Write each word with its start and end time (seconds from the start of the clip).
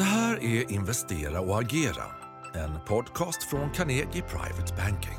Det 0.00 0.04
här 0.04 0.44
är 0.44 0.72
Investera 0.72 1.40
och 1.40 1.58
agera, 1.58 2.02
en 2.54 2.70
podcast 2.86 3.42
från 3.42 3.70
Carnegie 3.70 4.22
Private 4.22 4.74
Banking. 4.76 5.18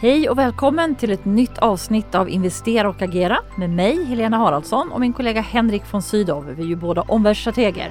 Hej 0.00 0.28
och 0.28 0.38
välkommen 0.38 0.94
till 0.94 1.10
ett 1.10 1.24
nytt 1.24 1.58
avsnitt 1.58 2.14
av 2.14 2.28
Investera 2.28 2.88
och 2.88 3.02
agera 3.02 3.38
med 3.56 3.70
mig 3.70 4.04
Helena 4.04 4.36
Haraldsson 4.36 4.92
och 4.92 5.00
min 5.00 5.12
kollega 5.12 5.40
Henrik 5.40 5.82
von 5.90 6.02
Sydow. 6.02 6.44
Vi 6.44 6.62
är 6.62 6.66
ju 6.66 6.76
båda 6.76 7.02
omvärldsstrateger. 7.02 7.90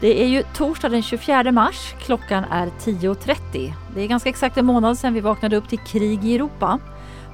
Det 0.00 0.22
är 0.22 0.28
ju 0.28 0.42
torsdag 0.54 0.88
den 0.88 1.02
24 1.02 1.52
mars. 1.52 1.94
Klockan 1.98 2.44
är 2.44 2.66
10.30. 2.66 3.72
Det 3.94 4.02
är 4.02 4.06
ganska 4.06 4.28
exakt 4.28 4.56
en 4.56 4.66
månad 4.66 4.98
sedan 4.98 5.14
vi 5.14 5.20
vaknade 5.20 5.56
upp 5.56 5.68
till 5.68 5.78
krig 5.78 6.24
i 6.24 6.34
Europa. 6.34 6.78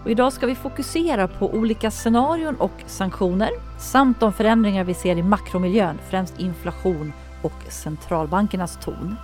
Och 0.04 0.10
idag 0.10 0.32
ska 0.32 0.46
vi 0.46 0.54
fokusera 0.54 1.28
på 1.28 1.50
olika 1.50 1.90
scenarion 1.90 2.56
och 2.56 2.82
sanktioner 2.86 3.50
samt 3.78 4.20
de 4.20 4.32
förändringar 4.32 4.84
vi 4.84 4.94
ser 4.94 5.16
i 5.16 5.22
makromiljön, 5.22 5.98
främst 6.10 6.40
inflation 6.40 7.12
och 7.42 7.72
centralbankernas 7.72 8.78
ton. 8.84 9.16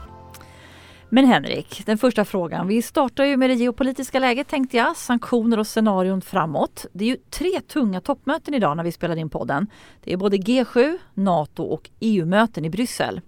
Men 1.09 1.24
Henrik, 1.24 1.82
den 1.87 1.98
första 1.98 2.24
frågan. 2.24 2.66
Vi 2.66 2.82
startar 2.82 3.24
ju 3.24 3.37
med 3.37 3.51
det 3.51 3.54
geopolitiska 3.54 4.18
läget 4.18 4.48
tänkte 4.48 4.77
jag, 4.77 4.96
sanktioner 4.96 5.59
och 5.59 5.66
scenarion 5.66 6.20
framåt. 6.20 6.87
Det 6.92 7.04
är 7.04 7.09
ju 7.09 7.16
tre 7.30 7.60
tunga 7.60 8.01
toppmöten 8.01 8.54
idag 8.54 8.76
när 8.76 8.84
vi 8.84 8.92
spelar 8.92 9.16
in 9.16 9.30
podden. 9.30 9.66
Det 10.04 10.12
är 10.12 10.16
både 10.16 10.37
G7, 10.37 10.98
NATO 11.15 11.62
och 11.62 11.90
EU-möten 12.01 12.65
i 12.65 12.70
Bryssel. 12.70 13.20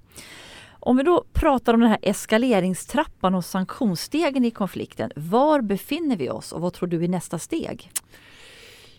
Om 0.81 0.97
vi 0.97 1.03
då 1.03 1.25
pratar 1.33 1.75
om 1.75 1.81
den 1.81 1.89
här 1.89 1.99
eskaleringstrappan 2.03 3.35
och 3.35 3.45
sanktionsstegen 3.45 4.45
i 4.45 4.51
konflikten. 4.51 5.13
Var 5.17 5.61
befinner 5.61 6.17
vi 6.17 6.31
oss 6.31 6.53
och 6.53 6.61
vad 6.61 6.73
tror 6.73 6.89
du 6.89 7.05
är 7.05 7.09
nästa 7.09 7.39
steg? 7.39 7.91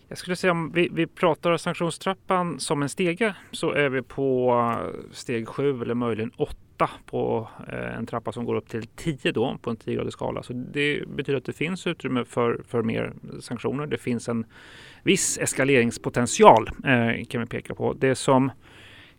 Jag 0.08 0.18
skulle 0.18 0.36
säga 0.36 0.50
om 0.50 0.72
vi, 0.72 0.88
vi 0.92 1.06
pratar 1.06 1.56
sanktionstrappan 1.56 2.60
som 2.60 2.82
en 2.82 2.88
stege 2.88 3.34
så 3.50 3.72
är 3.72 3.88
vi 3.88 4.02
på 4.02 4.50
eh, 4.84 5.12
steg 5.12 5.48
sju 5.48 5.82
eller 5.82 5.94
möjligen 5.94 6.30
åtta 6.36 6.90
på 7.06 7.48
eh, 7.68 7.96
en 7.98 8.06
trappa 8.06 8.32
som 8.32 8.44
går 8.44 8.54
upp 8.54 8.68
till 8.68 8.86
10 8.86 9.32
då 9.32 9.58
på 9.62 9.70
en 9.70 9.76
10 9.76 10.10
skala. 10.10 10.42
Så 10.42 10.52
det 10.52 11.08
betyder 11.08 11.38
att 11.38 11.44
det 11.44 11.52
finns 11.52 11.86
utrymme 11.86 12.24
för, 12.24 12.62
för 12.68 12.82
mer 12.82 13.12
sanktioner. 13.40 13.86
Det 13.86 13.98
finns 13.98 14.28
en 14.28 14.46
viss 15.02 15.38
eskaleringspotential 15.38 16.68
eh, 16.68 17.24
kan 17.24 17.40
vi 17.40 17.46
peka 17.46 17.74
på. 17.74 17.92
Det 17.92 18.14
som 18.14 18.50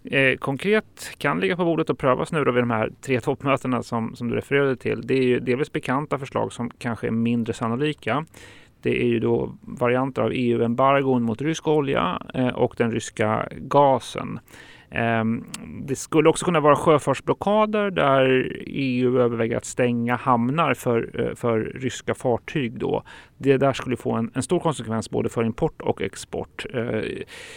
eh, 0.03 0.37
konkret 0.37 1.11
kan 1.17 1.39
ligga 1.39 1.55
på 1.55 1.65
bordet 1.65 1.89
och 1.89 1.97
prövas 1.97 2.31
nu 2.31 2.43
då 2.43 2.51
vid 2.51 2.63
de 2.63 2.71
här 2.71 2.91
tre 3.01 3.19
toppmötena 3.19 3.83
som, 3.83 4.15
som 4.15 4.29
du 4.29 4.35
refererade 4.35 4.75
till. 4.75 5.07
Det 5.07 5.13
är 5.13 5.23
ju 5.23 5.39
delvis 5.39 5.71
bekanta 5.71 6.19
förslag 6.19 6.53
som 6.53 6.69
kanske 6.69 7.07
är 7.07 7.11
mindre 7.11 7.53
sannolika. 7.53 8.25
Det 8.81 9.01
är 9.03 9.07
ju 9.07 9.19
då 9.19 9.55
varianter 9.61 10.21
av 10.21 10.31
EU-embargon 10.33 11.23
mot 11.23 11.41
rysk 11.41 11.67
olja 11.67 12.21
eh, 12.33 12.47
och 12.47 12.75
den 12.77 12.91
ryska 12.91 13.47
gasen. 13.51 14.39
Ehm, 14.93 15.43
det 15.81 15.95
skulle 15.95 16.29
också 16.29 16.45
kunna 16.45 16.59
vara 16.59 16.75
sjöfartsblockader 16.75 17.91
där 17.91 18.51
EU 18.65 19.19
överväger 19.19 19.57
att 19.57 19.65
stänga 19.65 20.15
hamnar 20.15 20.73
för, 20.73 21.21
eh, 21.21 21.35
för 21.35 21.59
ryska 21.59 22.13
fartyg. 22.13 22.79
Då. 22.79 23.03
Det 23.37 23.57
där 23.57 23.73
skulle 23.73 23.97
få 23.97 24.11
en, 24.13 24.31
en 24.33 24.43
stor 24.43 24.59
konsekvens 24.59 25.09
både 25.09 25.29
för 25.29 25.43
import 25.43 25.81
och 25.81 26.01
export. 26.01 26.65
Eh, 26.73 26.81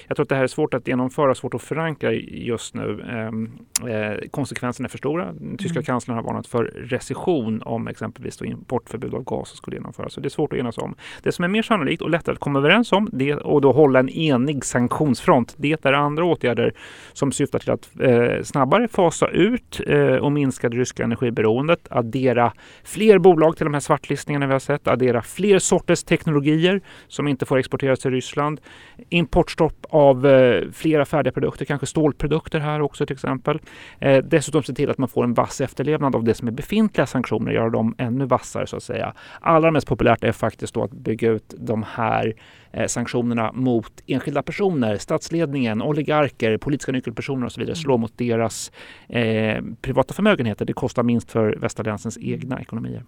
jag 0.07 0.17
tror 0.17 0.23
att 0.23 0.29
det 0.29 0.35
här 0.35 0.43
är 0.43 0.47
svårt 0.47 0.75
att 0.75 0.89
genomföra, 0.89 1.35
svårt 1.35 1.55
att 1.55 1.63
förankra 1.63 2.13
just 2.13 2.75
nu. 2.75 3.05
Ehm, 3.11 3.51
eh, 3.89 4.29
konsekvenserna 4.31 4.87
är 4.87 4.91
för 4.91 4.99
stora. 4.99 5.33
Den 5.33 5.57
tyska 5.57 5.79
mm. 5.79 5.85
kanslern 5.85 6.17
har 6.17 6.25
varnat 6.25 6.47
för 6.47 6.65
recession 6.65 7.63
om 7.63 7.89
exempelvis 7.89 8.43
importförbud 8.43 9.15
av 9.15 9.25
gas 9.25 9.57
skulle 9.57 9.77
genomföras. 9.77 10.13
Så 10.13 10.21
det 10.21 10.29
är 10.29 10.31
svårt 10.31 10.53
att 10.53 10.59
enas 10.59 10.79
om. 10.79 10.95
Det 11.23 11.33
som 11.33 11.45
är 11.45 11.49
mer 11.49 11.63
sannolikt 11.63 12.03
och 12.03 12.11
lättare 12.11 12.33
att 12.33 12.41
komma 12.41 12.59
överens 12.59 12.93
om 12.93 13.09
det, 13.13 13.35
och 13.35 13.61
då 13.61 13.73
hålla 13.73 13.99
en 13.99 14.09
enig 14.09 14.65
sanktionsfront, 14.65 15.55
det 15.59 15.85
är 15.87 15.93
andra 15.93 16.25
åtgärder 16.25 16.73
som 17.13 17.26
som 17.27 17.33
syftar 17.33 17.59
till 17.59 17.71
att 17.71 17.91
eh, 18.01 18.43
snabbare 18.43 18.89
fasa 18.89 19.29
ut 19.29 19.81
eh, 19.87 20.15
och 20.15 20.33
minska 20.33 20.69
det 20.69 20.77
ryska 20.77 21.05
energiberoendet, 21.05 21.81
addera 21.91 22.53
fler 22.85 23.19
bolag 23.19 23.57
till 23.57 23.65
de 23.65 23.75
här 23.75 23.81
svartlistningarna 23.81 24.47
vi 24.47 24.53
har 24.53 24.61
sett, 24.61 24.89
addera 24.89 25.23
fler 25.23 25.59
sorters 25.59 26.05
teknologier 26.05 26.81
som 27.09 27.29
inte 27.29 27.47
får 27.47 27.59
exporteras 27.59 28.01
till 28.01 28.11
Ryssland, 28.11 28.61
importstopp 29.09 29.87
av 29.91 30.27
eh, 30.27 30.63
flera 30.73 31.05
färdiga 31.05 31.33
produkter, 31.33 31.65
kanske 31.65 31.87
stålprodukter 31.87 32.61
här 32.61 32.81
också 32.81 33.07
till 33.07 33.15
exempel. 33.15 33.61
Eh, 33.99 34.25
dessutom 34.25 34.63
se 34.63 34.75
till 34.75 34.91
att 34.91 34.99
man 34.99 35.09
får 35.09 35.25
en 35.25 35.35
vass 35.35 35.61
efterlevnad 35.61 36.17
av 36.17 36.25
det 36.25 36.35
som 36.35 36.49
är 36.49 36.53
befintliga 36.53 37.07
sanktioner, 37.07 37.53
göra 37.53 37.71
dem 37.71 37.95
ännu 37.99 38.27
vassare 38.27 38.67
så 38.67 38.77
att 38.77 38.83
säga. 38.83 39.15
Allra 39.41 39.71
mest 39.71 39.87
populärt 39.87 40.25
är 40.25 40.33
faktiskt 40.33 40.75
då 40.75 40.85
att 40.85 40.93
bygga 40.93 41.31
ut 41.31 41.55
de 41.59 41.83
här 41.83 42.35
Eh, 42.73 42.87
sanktionerna 42.87 43.53
mot 43.53 43.93
enskilda 44.07 44.43
personer, 44.43 44.97
statsledningen, 44.97 45.83
oligarker, 45.83 46.57
politiska 46.59 46.93
nyckelpersoner 46.93 47.47
och 47.47 47.53
så 47.53 47.61
vidare 47.61 47.77
slår 47.77 47.99
mot 47.99 48.19
deras 48.19 48.73
eh, 49.09 49.63
privata 49.81 50.15
förmögenheter. 50.15 50.65
Det 50.65 50.73
kostar 50.73 51.03
minst 51.03 51.31
för 51.31 51.57
västalliansens 51.57 52.19
egna 52.21 52.61
ekonomier. 52.61 53.03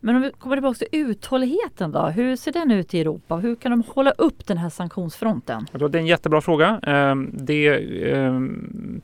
Men 0.00 0.16
om 0.16 0.22
vi 0.22 0.30
kommer 0.38 0.56
tillbaka 0.56 0.78
till 0.78 0.88
uthålligheten 0.92 1.92
då. 1.92 2.00
Hur 2.06 2.36
ser 2.36 2.52
den 2.52 2.70
ut 2.70 2.94
i 2.94 3.00
Europa? 3.00 3.36
Hur 3.36 3.56
kan 3.56 3.70
de 3.70 3.82
hålla 3.88 4.10
upp 4.10 4.46
den 4.46 4.58
här 4.58 4.68
sanktionsfronten? 4.68 5.66
Det 5.72 5.84
är 5.84 5.96
en 5.96 6.06
jättebra 6.06 6.40
fråga. 6.40 6.80
Ehm, 6.82 7.30
det, 7.32 7.66
ehm, 8.12 9.00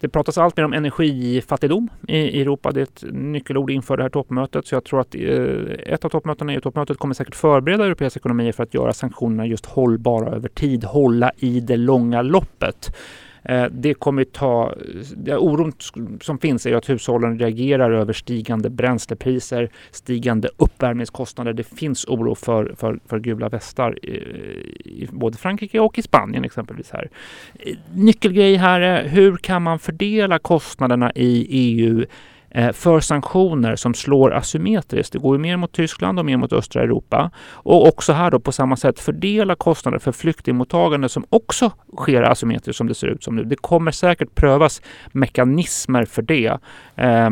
det 0.00 0.08
pratas 0.08 0.38
allt 0.38 0.56
mer 0.56 0.64
om 0.64 0.72
energifattigdom 0.72 1.88
i 2.08 2.40
Europa. 2.40 2.72
Det 2.72 2.80
är 2.80 2.82
ett 2.82 3.04
nyckelord 3.12 3.70
inför 3.70 3.96
det 3.96 4.02
här 4.02 4.10
toppmötet. 4.10 4.66
Så 4.66 4.74
jag 4.74 4.84
tror 4.84 5.00
att 5.00 5.14
eh, 5.14 5.92
ett 5.94 6.04
av 6.04 6.08
toppmötena, 6.08 6.52
EU-toppmötet, 6.52 6.98
kommer 6.98 7.14
säkert 7.14 7.34
förbereda 7.34 7.84
europeiska 7.86 8.18
ekonomier 8.18 8.52
för 8.52 8.62
att 8.62 8.74
göra 8.74 8.92
sanktionerna 8.92 9.46
just 9.46 9.66
hållbara 9.66 10.28
över 10.28 10.48
tid, 10.48 10.84
hålla 10.84 11.32
i 11.36 11.60
det 11.60 11.76
långa 11.76 12.22
loppet. 12.22 12.96
Eh, 13.48 13.64
det 13.70 13.94
kommer 13.94 14.24
ta... 14.24 14.74
Oron 15.38 15.72
som 16.20 16.38
finns 16.38 16.66
är 16.66 16.74
att 16.74 16.88
hushållen 16.88 17.38
reagerar 17.38 17.90
över 17.90 18.12
stigande 18.12 18.70
bränslepriser, 18.70 19.70
stigande 19.90 20.48
uppvärmningskostnader. 20.56 21.52
Det 21.52 21.64
finns 21.64 22.04
oro 22.04 22.34
för, 22.34 22.74
för, 22.76 23.00
för 23.06 23.18
gula 23.18 23.48
västar 23.48 24.04
i, 24.04 24.10
i 24.84 25.08
både 25.12 25.38
Frankrike 25.38 25.80
och 25.80 25.98
i 25.98 26.02
Spanien 26.02 26.44
exempelvis. 26.44 26.90
här. 26.90 27.08
Eh, 27.58 27.76
nyckelgrej 27.94 28.56
här 28.56 28.80
är 28.80 29.08
hur 29.08 29.36
kan 29.36 29.62
man 29.62 29.78
fördela 29.78 30.38
kostnaderna 30.38 31.12
i 31.14 31.46
EU 31.50 32.04
Eh, 32.50 32.72
för 32.72 33.00
sanktioner 33.00 33.76
som 33.76 33.94
slår 33.94 34.34
asymmetriskt. 34.34 35.12
Det 35.12 35.18
går 35.18 35.36
ju 35.36 35.42
mer 35.42 35.56
mot 35.56 35.72
Tyskland 35.72 36.18
och 36.18 36.24
mer 36.24 36.36
mot 36.36 36.52
östra 36.52 36.82
Europa. 36.82 37.30
Och 37.50 37.88
också 37.88 38.12
här 38.12 38.30
då 38.30 38.40
på 38.40 38.52
samma 38.52 38.76
sätt 38.76 39.00
fördela 39.00 39.54
kostnader 39.54 39.98
för 39.98 40.12
flyktingmottagande 40.12 41.08
som 41.08 41.24
också 41.30 41.70
sker 41.96 42.22
asymmetriskt 42.22 42.78
som 42.78 42.86
det 42.86 42.94
ser 42.94 43.06
ut 43.06 43.22
som 43.22 43.36
nu. 43.36 43.44
Det 43.44 43.56
kommer 43.56 43.90
säkert 43.90 44.34
prövas 44.34 44.82
mekanismer 45.12 46.04
för 46.04 46.22
det. 46.22 46.58
Eh, 46.96 47.26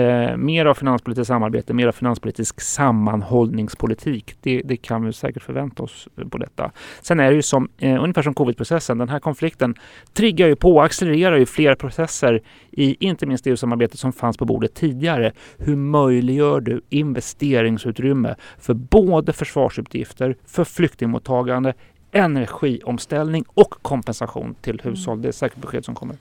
eh, 0.00 0.36
mer 0.36 0.66
av 0.66 0.74
finanspolitiskt 0.74 1.28
samarbete, 1.28 1.74
mer 1.74 1.88
av 1.88 1.92
finanspolitisk 1.92 2.60
sammanhållningspolitik. 2.60 4.36
Det, 4.40 4.62
det, 4.64 4.76
kan 4.76 5.04
vi 5.04 5.12
säkert 5.12 5.42
förvänta 5.42 5.82
oss 5.82 6.08
eh, 6.16 6.28
på 6.28 6.38
detta. 6.38 6.70
Sen 7.02 7.20
är 7.20 7.30
det 7.30 7.36
ju 7.36 7.42
som, 7.42 7.68
eh, 7.78 8.02
ungefär 8.02 8.22
som 8.22 8.34
covidprocessen, 8.34 8.98
den 8.98 9.08
här 9.08 9.18
konflikten 9.18 9.74
triggar 10.12 10.46
ju 10.48 10.56
på 10.56 10.76
och 10.76 10.84
accelererar 10.84 11.36
ju 11.36 11.46
flera 11.46 11.76
processer 11.76 12.42
i 12.70 13.06
inte 13.06 13.26
minst 13.26 13.46
EU-samarbetet 13.46 13.98
som 13.98 14.12
fanns 14.12 14.36
på 14.36 14.44
bordet 14.44 14.61
tidigare. 14.68 15.32
Hur 15.58 15.76
möjliggör 15.76 16.60
du 16.60 16.80
investeringsutrymme 16.88 18.34
för 18.58 18.74
både 18.74 19.32
försvarsutgifter, 19.32 20.36
för 20.46 20.64
flyktingmottagande, 20.64 21.74
energiomställning 22.12 23.44
och 23.48 23.74
kompensation 23.82 24.54
till 24.60 24.80
hushåll? 24.84 25.22
Det 25.22 25.28
är 25.28 25.32
säkert 25.32 25.60
besked 25.60 25.84
som 25.84 25.94
kommer. 25.94 26.16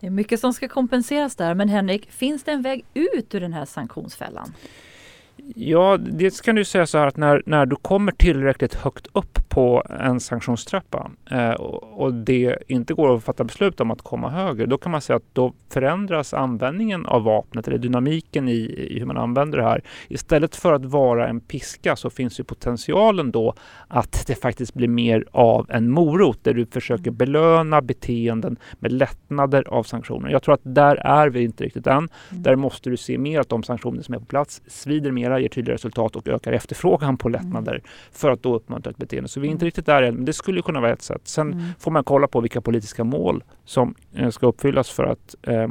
Det 0.00 0.06
är 0.06 0.10
mycket 0.10 0.40
som 0.40 0.52
ska 0.52 0.68
kompenseras 0.68 1.36
där, 1.36 1.54
men 1.54 1.68
Henrik, 1.68 2.10
finns 2.10 2.44
det 2.44 2.52
en 2.52 2.62
väg 2.62 2.84
ut 2.94 3.34
ur 3.34 3.40
den 3.40 3.52
här 3.52 3.64
sanktionsfällan? 3.64 4.52
Ja, 5.54 5.96
det 5.96 6.42
kan 6.42 6.54
du 6.54 6.64
säga 6.64 6.86
så 6.86 6.98
här 6.98 7.06
att 7.06 7.16
när, 7.16 7.42
när 7.46 7.66
du 7.66 7.76
kommer 7.76 8.12
tillräckligt 8.12 8.74
högt 8.74 9.06
upp 9.12 9.48
på 9.48 9.82
en 10.00 10.20
sanktionstrappa 10.20 11.10
eh, 11.30 11.50
och 11.50 12.14
det 12.14 12.58
inte 12.68 12.94
går 12.94 13.16
att 13.16 13.24
fatta 13.24 13.44
beslut 13.44 13.80
om 13.80 13.90
att 13.90 14.02
komma 14.02 14.30
högre, 14.30 14.66
då 14.66 14.78
kan 14.78 14.92
man 14.92 15.00
säga 15.00 15.16
att 15.16 15.34
då 15.34 15.52
förändras 15.70 16.34
användningen 16.34 17.06
av 17.06 17.22
vapnet 17.24 17.68
eller 17.68 17.78
dynamiken 17.78 18.48
i, 18.48 18.52
i 18.90 18.98
hur 18.98 19.06
man 19.06 19.16
använder 19.16 19.58
det 19.58 19.64
här. 19.64 19.82
Istället 20.08 20.56
för 20.56 20.72
att 20.72 20.84
vara 20.84 21.28
en 21.28 21.40
piska 21.40 21.96
så 21.96 22.10
finns 22.10 22.40
ju 22.40 22.44
potentialen 22.44 23.30
då 23.30 23.54
att 23.88 24.24
det 24.26 24.34
faktiskt 24.34 24.74
blir 24.74 24.88
mer 24.88 25.24
av 25.30 25.66
en 25.70 25.90
morot 25.90 26.38
där 26.42 26.54
du 26.54 26.66
försöker 26.66 27.08
mm. 27.08 27.16
belöna 27.16 27.82
beteenden 27.82 28.56
med 28.78 28.92
lättnader 28.92 29.64
av 29.68 29.82
sanktioner. 29.82 30.30
Jag 30.30 30.42
tror 30.42 30.54
att 30.54 30.60
där 30.64 30.96
är 30.96 31.28
vi 31.28 31.42
inte 31.42 31.64
riktigt 31.64 31.86
än. 31.86 31.96
Mm. 31.96 32.08
Där 32.30 32.56
måste 32.56 32.90
du 32.90 32.96
se 32.96 33.18
mer 33.18 33.40
att 33.40 33.48
de 33.48 33.62
sanktioner 33.62 34.02
som 34.02 34.14
är 34.14 34.18
på 34.18 34.24
plats 34.24 34.62
svider 34.66 35.10
mera, 35.32 35.40
ger 35.40 35.48
tydliga 35.48 35.74
resultat 35.74 36.16
och 36.16 36.28
ökar 36.28 36.52
efterfrågan 36.52 37.16
på 37.16 37.28
lättnader 37.28 37.72
mm. 37.72 37.84
för 38.12 38.30
att 38.30 38.42
då 38.42 38.54
uppmuntra 38.54 38.90
ett 38.90 38.96
beteende. 38.96 39.28
Så 39.28 39.40
vi 39.40 39.48
är 39.48 39.50
inte 39.50 39.62
mm. 39.62 39.66
riktigt 39.66 39.86
där 39.86 40.02
än, 40.02 40.14
men 40.14 40.24
det 40.24 40.32
skulle 40.32 40.62
kunna 40.62 40.80
vara 40.80 40.92
ett 40.92 41.02
sätt. 41.02 41.22
Sen 41.24 41.52
mm. 41.52 41.64
får 41.78 41.90
man 41.90 42.04
kolla 42.04 42.26
på 42.26 42.40
vilka 42.40 42.60
politiska 42.60 43.04
mål 43.04 43.44
som 43.64 43.94
eh, 44.14 44.30
ska 44.30 44.46
uppfyllas 44.46 44.90
för 44.90 45.04
att 45.04 45.34
eh, 45.42 45.68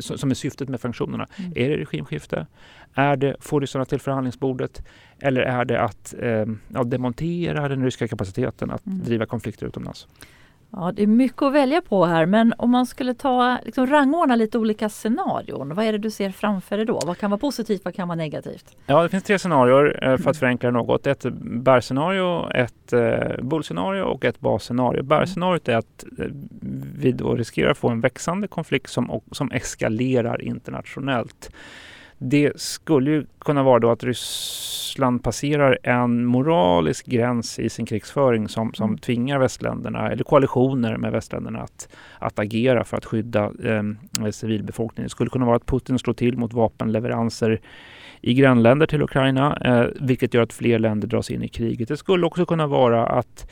som 0.00 0.30
är 0.30 0.34
syftet 0.34 0.68
med 0.68 0.80
funktionerna. 0.80 1.26
Mm. 1.36 1.52
Är 1.56 1.68
det 1.68 1.76
regimskifte? 1.76 2.46
Är 2.94 3.16
det 3.16 3.36
få 3.40 3.60
ryssarna 3.60 3.84
till 3.84 4.00
förhandlingsbordet? 4.00 4.82
Eller 5.18 5.42
är 5.42 5.64
det 5.64 5.80
att 5.80 6.14
eh, 6.18 6.46
ja, 6.68 6.84
demontera 6.84 7.68
den 7.68 7.84
ryska 7.84 8.08
kapaciteten 8.08 8.70
att 8.70 8.86
mm. 8.86 9.04
driva 9.04 9.26
konflikter 9.26 9.66
utomlands? 9.66 10.08
Ja, 10.76 10.92
det 10.92 11.02
är 11.02 11.06
mycket 11.06 11.42
att 11.42 11.52
välja 11.52 11.80
på 11.80 12.04
här 12.04 12.26
men 12.26 12.54
om 12.58 12.70
man 12.70 12.86
skulle 12.86 13.14
ta, 13.14 13.58
liksom, 13.64 13.86
rangordna 13.86 14.36
lite 14.36 14.58
olika 14.58 14.88
scenarion. 14.88 15.74
Vad 15.74 15.84
är 15.84 15.92
det 15.92 15.98
du 15.98 16.10
ser 16.10 16.30
framför 16.30 16.76
dig 16.76 16.86
då? 16.86 17.00
Vad 17.06 17.18
kan 17.18 17.30
vara 17.30 17.38
positivt, 17.38 17.84
vad 17.84 17.94
kan 17.94 18.08
vara 18.08 18.16
negativt? 18.16 18.76
Ja, 18.86 19.02
det 19.02 19.08
finns 19.08 19.24
tre 19.24 19.38
scenarier 19.38 20.08
eh, 20.08 20.16
för 20.16 20.30
att 20.30 20.36
förenkla 20.36 20.70
något. 20.70 21.06
Ett 21.06 21.26
bärscenario, 21.42 22.50
ett 22.50 22.92
eh, 22.92 23.42
bullscenario 23.42 24.02
och 24.02 24.24
ett 24.24 24.40
basscenario. 24.40 25.02
Bärscenariot 25.02 25.68
är 25.68 25.76
att 25.76 26.04
eh, 26.18 26.26
vi 26.96 27.12
då 27.12 27.34
riskerar 27.34 27.70
att 27.70 27.78
få 27.78 27.88
en 27.88 28.00
växande 28.00 28.48
konflikt 28.48 28.90
som, 28.90 29.20
som 29.32 29.50
eskalerar 29.50 30.42
internationellt. 30.42 31.50
Det 32.24 32.60
skulle 32.60 33.10
ju 33.10 33.26
kunna 33.38 33.62
vara 33.62 33.78
då 33.78 33.90
att 33.90 34.04
Ryssland 34.04 35.24
passerar 35.24 35.78
en 35.82 36.24
moralisk 36.24 37.06
gräns 37.06 37.58
i 37.58 37.68
sin 37.68 37.86
krigsföring 37.86 38.48
som, 38.48 38.74
som 38.74 38.88
mm. 38.88 38.98
tvingar 38.98 39.38
västländerna, 39.38 40.10
eller 40.10 40.24
koalitioner 40.24 40.96
med 40.96 41.12
västländerna 41.12 41.60
att, 41.60 41.88
att 42.18 42.38
agera 42.38 42.84
för 42.84 42.96
att 42.96 43.04
skydda 43.04 43.44
eh, 43.64 44.30
civilbefolkningen. 44.30 45.06
Det 45.06 45.10
skulle 45.10 45.30
kunna 45.30 45.46
vara 45.46 45.56
att 45.56 45.66
Putin 45.66 45.98
slår 45.98 46.14
till 46.14 46.38
mot 46.38 46.52
vapenleveranser 46.52 47.60
i 48.20 48.34
grannländer 48.34 48.86
till 48.86 49.02
Ukraina, 49.02 49.56
eh, 49.64 49.86
vilket 50.00 50.34
gör 50.34 50.42
att 50.42 50.52
fler 50.52 50.78
länder 50.78 51.08
dras 51.08 51.30
in 51.30 51.42
i 51.42 51.48
kriget. 51.48 51.88
Det 51.88 51.96
skulle 51.96 52.26
också 52.26 52.46
kunna 52.46 52.66
vara 52.66 53.06
att 53.06 53.50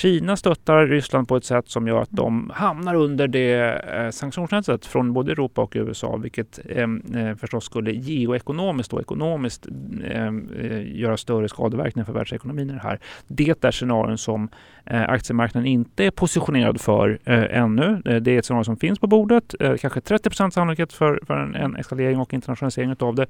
Kina 0.00 0.36
stöttar 0.36 0.86
Ryssland 0.86 1.28
på 1.28 1.36
ett 1.36 1.44
sätt 1.44 1.68
som 1.68 1.88
gör 1.88 2.02
att 2.02 2.10
de 2.10 2.50
hamnar 2.54 2.94
under 2.94 3.28
det 3.28 3.54
eh, 3.72 4.10
sanktionsnätet 4.10 4.86
från 4.86 5.12
både 5.12 5.32
Europa 5.32 5.62
och 5.62 5.72
USA, 5.76 6.16
vilket 6.16 6.58
ehm, 6.68 7.02
eh, 7.14 7.36
förstås 7.36 7.64
skulle 7.64 7.92
geoekonomiskt 7.92 8.92
och 8.92 9.00
ekonomiskt 9.00 9.66
ehm, 10.04 10.48
eh, 10.60 11.00
göra 11.00 11.16
större 11.16 11.48
skadeverkningar 11.48 12.04
för 12.04 12.12
världsekonomin 12.12 12.70
i 12.70 12.72
det 12.72 12.78
här. 12.78 13.00
Det 13.26 13.64
är 13.64 13.70
scenarion 13.70 14.18
som 14.18 14.48
aktiemarknaden 14.84 15.66
inte 15.66 16.04
är 16.04 16.10
positionerad 16.10 16.80
för 16.80 17.18
eh, 17.24 17.58
ännu. 17.62 18.02
Eh, 18.04 18.16
det 18.16 18.34
är 18.34 18.38
ett 18.38 18.44
scenario 18.44 18.64
som 18.64 18.76
finns 18.76 18.98
på 18.98 19.06
bordet, 19.06 19.54
kanske 19.80 20.00
30 20.00 20.50
sannolikhet 20.50 20.92
för, 20.92 21.20
för 21.26 21.34
en, 21.34 21.54
en 21.54 21.76
eskalering 21.76 22.18
och 22.18 22.34
internationalisering 22.34 22.96
av 22.98 23.14
det. 23.14 23.26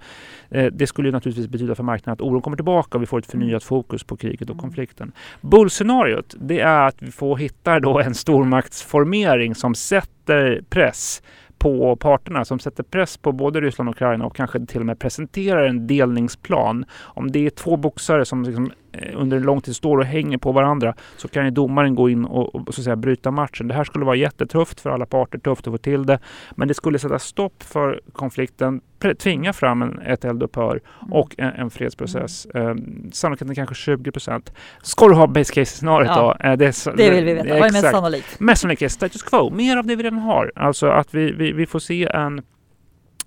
det 0.73 0.87
skulle 0.87 1.11
naturligtvis 1.11 1.49
betyda 1.49 1.75
för 1.75 1.83
marknaden 1.83 2.13
att 2.13 2.21
oron 2.21 2.43
kommer 2.43 2.57
tillbaka 2.57 2.99
och 2.99 3.03
vi 3.03 3.07
får 3.07 3.19
ett 3.19 3.27
förnyat 3.27 3.65
fokus 3.65 4.05
på 4.05 4.17
kriget 4.17 4.51
och 4.51 4.59
konflikten. 4.59 5.13
Bullscenariot, 5.41 6.35
det 6.41 6.61
är 6.61 6.87
att 6.87 7.03
vi 7.03 7.11
får 7.11 7.37
hitta 7.37 7.81
då 7.81 8.01
en 8.01 8.15
stormaktsformering 8.15 9.55
som 9.55 9.75
sätter 9.75 10.63
press 10.71 11.23
på 11.61 11.97
parterna 11.97 12.45
som 12.45 12.59
sätter 12.59 12.83
press 12.83 13.17
på 13.17 13.33
både 13.33 13.61
Ryssland 13.61 13.89
och 13.89 13.97
Ukraina 13.97 14.27
och 14.27 14.37
kanske 14.37 14.67
till 14.67 14.81
och 14.81 14.87
med 14.87 14.99
presenterar 14.99 15.67
en 15.67 15.87
delningsplan. 15.87 16.85
Om 17.01 17.33
det 17.33 17.47
är 17.47 17.51
två 17.51 17.77
boxare 17.77 18.25
som 18.25 18.43
liksom 18.43 18.71
Eh, 18.71 18.80
under 19.15 19.37
en 19.37 19.43
lång 19.43 19.61
tid 19.61 19.77
står 19.77 19.99
och 19.99 20.05
hänger 20.05 20.39
på 20.39 20.53
varandra 20.53 20.95
så 21.17 21.29
kan 21.29 21.45
ju 21.45 21.51
domaren 21.51 21.95
gå 21.95 22.11
in 22.11 22.25
och, 22.25 22.55
och, 22.55 22.75
så 22.75 22.83
säga, 22.83 22.97
bryta 22.97 23.31
matchen. 23.31 23.69
Det 23.69 23.75
här 23.75 23.85
skulle 23.85 24.05
vara 24.05 24.17
jättetufft 24.17 24.81
för 24.81 24.91
alla 24.91 25.07
parter, 25.07 25.39
tufft 25.39 25.67
att 25.67 25.73
få 25.73 25.79
till 25.79 26.07
det. 26.07 26.19
Men 26.51 26.69
det 26.69 26.75
skulle 26.75 26.99
sätta 26.99 27.19
stopp 27.19 27.63
för 27.63 28.01
konflikten, 28.13 28.81
tvinga 29.19 29.53
fram 29.53 29.83
en, 29.83 29.99
ett 30.01 30.25
eldupphör 30.25 30.81
mm. 31.01 31.13
och 31.13 31.35
en, 31.39 31.53
en 31.53 31.71
fredsprocess. 31.71 32.47
Mm. 32.55 32.69
Eh, 32.69 33.11
sannolikheten 33.13 33.55
kanske 33.55 33.75
20 33.75 34.13
procent. 34.13 34.53
Ska 34.83 35.09
du 35.09 35.15
ha 35.15 35.27
base 35.27 35.53
case-scenariot 35.55 36.11
ja, 36.17 36.37
då? 36.41 36.49
Eh, 36.49 36.57
det, 36.57 36.97
det 36.97 37.11
vill 37.11 37.25
vi 37.25 37.35
veta. 37.35 37.49
Vad 37.49 37.69
är 37.69 37.73
mest 37.73 37.91
sannolikt? 37.91 38.41
Mest 38.41 38.61
sannolikt 38.63 38.83
är 38.83 38.89
status 38.89 39.23
quo, 39.23 39.51
mer 39.51 39.77
av 39.77 39.87
det 39.87 39.97
vi 39.97 40.03
redan 40.03 40.19
har. 40.19 40.53
Alltså 40.57 40.87
att 40.87 41.15
vi, 41.15 41.33
vi, 41.33 41.53
vi 41.53 41.67
får 41.67 41.79
se 41.79 42.07
en 42.07 42.43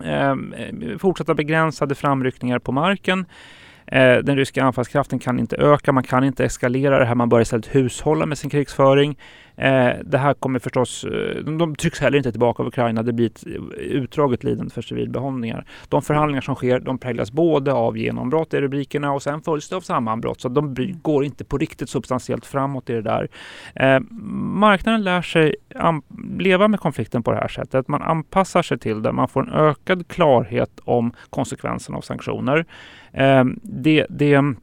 eh, 0.04 0.36
fortsatta 0.98 1.34
begränsade 1.34 1.96
framryckningar 1.96 2.60
på 2.60 2.72
marken. 2.72 3.26
Eh, 3.88 4.18
den 4.18 4.36
ryska 4.36 4.64
anfallskraften 4.64 5.20
kan 5.20 5.40
inte 5.40 5.56
öka, 5.56 5.92
man 5.92 6.04
kan 6.04 6.24
inte 6.24 6.46
eskalera 6.46 7.00
det 7.00 7.06
här, 7.06 7.16
man 7.16 7.30
bör 7.30 7.42
istället 7.42 7.76
hushålla 7.76 8.26
med 8.26 8.38
sin 8.38 8.50
krigsföring. 8.50 9.18
Eh, 9.56 9.92
det 10.04 10.18
här 10.18 10.34
kommer 10.34 10.60
förstås, 10.60 11.04
eh, 11.04 11.44
de, 11.44 11.58
de 11.58 11.76
trycks 11.76 12.00
heller 12.00 12.18
inte 12.18 12.32
tillbaka 12.32 12.64
av 12.64 12.68
Ukraina, 12.68 13.04
det 13.04 13.14
blir 13.14 13.26
ett 13.26 13.44
eh, 13.48 13.54
utdraget 13.78 14.44
lidande 14.44 14.74
för 14.74 14.82
civilbehållningar. 14.82 15.66
De 15.90 16.02
förhandlingar 16.02 16.42
som 16.42 16.56
sker, 16.56 16.80
de 16.80 16.98
präglas 16.98 17.32
både 17.32 17.74
av 17.74 17.98
genombrott 17.98 18.54
i 18.54 18.62
rubrikerna 18.62 19.12
och 19.12 19.24
sen 19.24 19.42
följs 19.42 19.70
det 19.70 19.76
av 19.76 19.82
sammanbrott, 19.82 20.42
så 20.42 20.50
de 20.50 20.76
går 21.02 21.26
inte 21.26 21.44
på 21.44 21.58
riktigt 21.58 21.90
substantiellt 21.90 22.46
framåt 22.46 22.90
i 22.90 22.94
det 22.94 23.02
där. 23.02 23.28
Eh, 23.76 24.00
marknaden 24.54 25.04
lär 25.04 25.22
sig 25.22 25.56
leva 26.40 26.68
med 26.68 26.80
konflikten 26.80 27.24
på 27.24 27.32
det 27.32 27.38
här 27.38 27.48
sättet. 27.48 27.88
Man 27.88 28.02
anpassar 28.02 28.62
sig 28.62 28.80
till 28.80 29.02
det, 29.02 29.12
man 29.12 29.28
får 29.28 29.42
en 29.42 29.54
ökad 29.54 30.08
klarhet 30.08 30.80
om 30.84 31.14
konsekvenserna 31.30 31.98
av 31.98 32.02
sanktioner. 32.02 32.66
Eh, 33.12 33.44
det, 33.62 34.06
det 34.10 34.54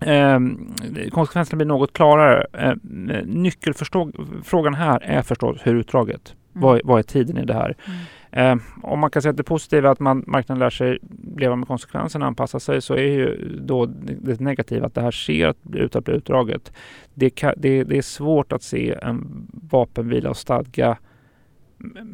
Eh, 0.00 0.40
konsekvenserna 1.10 1.56
blir 1.56 1.66
något 1.66 1.92
klarare. 1.92 2.46
Eh, 2.52 2.74
nyckelfrågan 3.24 4.74
här 4.74 5.00
är 5.02 5.22
förstås 5.22 5.60
hur 5.62 5.74
utdraget. 5.74 6.34
Mm. 6.52 6.62
Vad, 6.62 6.80
vad, 6.84 6.98
är 6.98 7.02
tiden 7.02 7.38
i 7.38 7.44
det 7.44 7.54
här? 7.54 7.76
Mm. 7.84 8.58
Eh, 8.58 8.64
om 8.82 8.98
man 8.98 9.10
kan 9.10 9.22
säga 9.22 9.30
att 9.30 9.36
det 9.36 9.42
positiva 9.42 9.88
är 9.88 9.92
att 9.92 10.00
man, 10.00 10.24
marknaden 10.26 10.58
lär 10.58 10.70
sig 10.70 10.98
leva 11.36 11.56
med 11.56 11.68
konsekvenserna 11.68 12.24
och 12.24 12.28
anpassa 12.28 12.60
sig 12.60 12.82
så 12.82 12.94
är 12.94 13.12
ju 13.12 13.58
då 13.60 13.86
det 13.86 14.40
negativa 14.40 14.86
att 14.86 14.94
det 14.94 15.00
här 15.00 15.10
ser 15.10 15.54
ut 15.72 15.96
att 15.96 16.04
bli 16.04 16.14
utdraget. 16.14 16.72
Det, 17.14 17.30
kan, 17.30 17.54
det, 17.56 17.84
det 17.84 17.98
är 17.98 18.02
svårt 18.02 18.52
att 18.52 18.62
se 18.62 18.98
en 19.02 19.46
vapenvila 19.70 20.30
och 20.30 20.36
stadga 20.36 20.96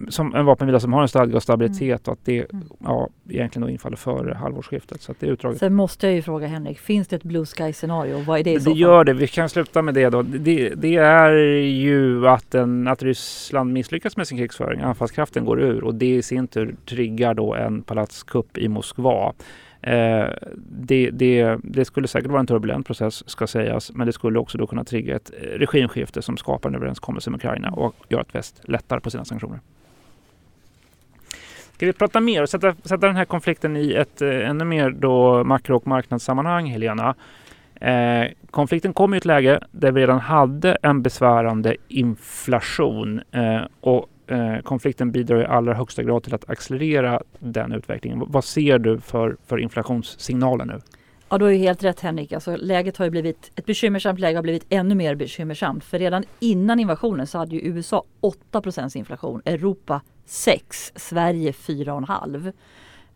som 0.08 0.34
en 0.34 0.44
vapenvila 0.44 0.80
som 0.80 0.92
har 0.92 1.02
en 1.02 1.08
stadga 1.08 1.36
och 1.36 1.42
stabilitet 1.42 1.82
mm. 1.82 2.00
och 2.06 2.12
att 2.12 2.24
det 2.24 2.52
mm. 2.52 2.64
ja, 2.84 3.08
egentligen 3.28 3.66
då 3.66 3.72
infaller 3.72 3.96
före 3.96 4.34
halvårsskiftet. 4.34 5.02
Så 5.02 5.14
det 5.18 5.26
är 5.26 5.30
utdraget. 5.30 5.58
Sen 5.58 5.74
måste 5.74 6.06
jag 6.06 6.14
ju 6.14 6.22
fråga 6.22 6.46
Henrik, 6.46 6.78
finns 6.78 7.08
det 7.08 7.16
ett 7.16 7.22
blue 7.22 7.46
sky 7.46 7.72
scenario? 7.72 8.22
Vad 8.22 8.38
är 8.38 8.44
det 8.44 8.52
i 8.52 8.60
så 8.60 8.70
Det 8.70 8.78
gör 8.78 9.04
det. 9.04 9.12
Vi 9.12 9.26
kan 9.26 9.48
sluta 9.48 9.82
med 9.82 9.94
det 9.94 10.10
då. 10.10 10.22
Det, 10.22 10.68
det 10.68 10.96
är 10.96 11.32
ju 11.62 12.28
att, 12.28 12.54
en, 12.54 12.88
att 12.88 13.02
Ryssland 13.02 13.72
misslyckas 13.72 14.16
med 14.16 14.28
sin 14.28 14.38
krigsföring. 14.38 14.80
Anfallskraften 14.80 15.44
går 15.44 15.60
ur 15.60 15.84
och 15.84 15.94
det 15.94 16.14
i 16.14 16.22
sin 16.22 16.48
tur 16.48 16.76
triggar 16.84 17.34
då 17.34 17.54
en 17.54 17.82
palatskupp 17.82 18.58
i 18.58 18.68
Moskva. 18.68 19.32
Eh, 19.86 20.28
det, 20.56 21.10
det, 21.10 21.58
det, 21.62 21.84
skulle 21.84 22.08
säkert 22.08 22.30
vara 22.30 22.40
en 22.40 22.46
turbulent 22.46 22.86
process 22.86 23.30
ska 23.30 23.46
sägas, 23.46 23.92
men 23.92 24.06
det 24.06 24.12
skulle 24.12 24.38
också 24.38 24.58
då 24.58 24.66
kunna 24.66 24.84
trigga 24.84 25.16
ett 25.16 25.30
eh, 25.42 25.58
regimskifte 25.58 26.22
som 26.22 26.36
skapar 26.36 26.68
en 26.68 26.74
överenskommelse 26.74 27.30
med 27.30 27.38
Ukraina 27.38 27.70
och 27.70 27.94
gör 28.08 28.20
att 28.20 28.34
väst 28.34 28.60
lättar 28.64 28.98
på 28.98 29.10
sina 29.10 29.24
sanktioner. 29.24 29.60
Ska 31.72 31.86
vi 31.86 31.92
prata 31.92 32.20
mer 32.20 32.42
och 32.42 32.48
sätta, 32.48 32.74
sätta 32.74 33.06
den 33.06 33.16
här 33.16 33.24
konflikten 33.24 33.76
i 33.76 33.92
ett 33.92 34.22
eh, 34.22 34.48
ännu 34.48 34.64
mer 34.64 34.90
då 34.90 35.44
makro 35.44 35.76
och 35.76 35.86
marknadssammanhang, 35.86 36.66
Helena? 36.66 37.14
Eh, 37.80 38.24
konflikten 38.50 38.92
kom 38.92 39.14
i 39.14 39.16
ett 39.16 39.24
läge 39.24 39.60
där 39.70 39.92
vi 39.92 40.00
redan 40.00 40.20
hade 40.20 40.76
en 40.82 41.02
besvärande 41.02 41.76
inflation 41.88 43.20
eh, 43.32 43.60
och 43.80 44.10
eh, 44.26 44.58
konflikten 44.62 45.12
bidrar 45.12 45.42
i 45.42 45.44
allra 45.44 45.74
högsta 45.74 46.02
grad 46.02 46.22
till 46.22 46.34
att 46.34 46.50
accelerera 46.50 47.22
den 47.38 47.72
utvecklingen. 47.72 48.24
Vad 48.26 48.44
ser 48.44 48.78
du 48.78 49.00
för, 49.00 49.36
för 49.46 49.58
inflationssignaler 49.58 50.64
nu? 50.64 50.80
Ja, 51.28 51.38
du 51.38 51.44
har 51.44 51.52
ju 51.52 51.58
helt 51.58 51.84
rätt 51.84 52.00
Henrik. 52.00 52.32
Alltså, 52.32 52.56
läget 52.56 52.96
har 52.96 53.04
ju 53.04 53.10
blivit, 53.10 53.50
ett 53.56 53.66
bekymmersamt 53.66 54.20
läge 54.20 54.38
har 54.38 54.42
blivit 54.42 54.66
ännu 54.68 54.94
mer 54.94 55.14
bekymmersamt. 55.14 55.84
För 55.84 55.98
redan 55.98 56.24
innan 56.40 56.80
invasionen 56.80 57.26
så 57.26 57.38
hade 57.38 57.56
ju 57.56 57.60
USA 57.60 58.04
8% 58.52 58.96
inflation, 58.96 59.42
Europa 59.44 60.00
6, 60.26 60.92
Sverige 60.96 61.50
4,5. 61.50 62.52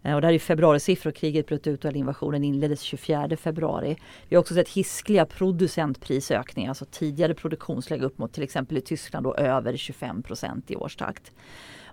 Eh, 0.03 0.15
och 0.15 0.21
det 0.21 0.27
här 0.27 0.35
är 0.35 0.39
februarisiffror. 0.39 1.11
Kriget 1.11 1.47
bröt 1.47 1.67
ut 1.67 1.85
och 1.85 1.93
invasionen 1.93 2.45
inleddes 2.45 2.81
24 2.81 3.37
februari. 3.37 3.97
Vi 4.29 4.37
har 4.37 4.41
också 4.41 4.55
sett 4.55 4.69
hiskliga 4.69 5.27
producentprisökningar, 5.27 6.69
alltså 6.69 6.85
tidigare 6.85 7.35
produktionsläge 7.35 8.05
upp 8.05 8.19
mot 8.19 8.33
till 8.33 8.43
exempel 8.43 8.77
i 8.77 8.81
Tyskland 8.81 9.25
då 9.25 9.35
över 9.35 9.77
25 9.77 10.23
procent 10.23 10.71
i 10.71 10.77
årstakt. 10.77 11.33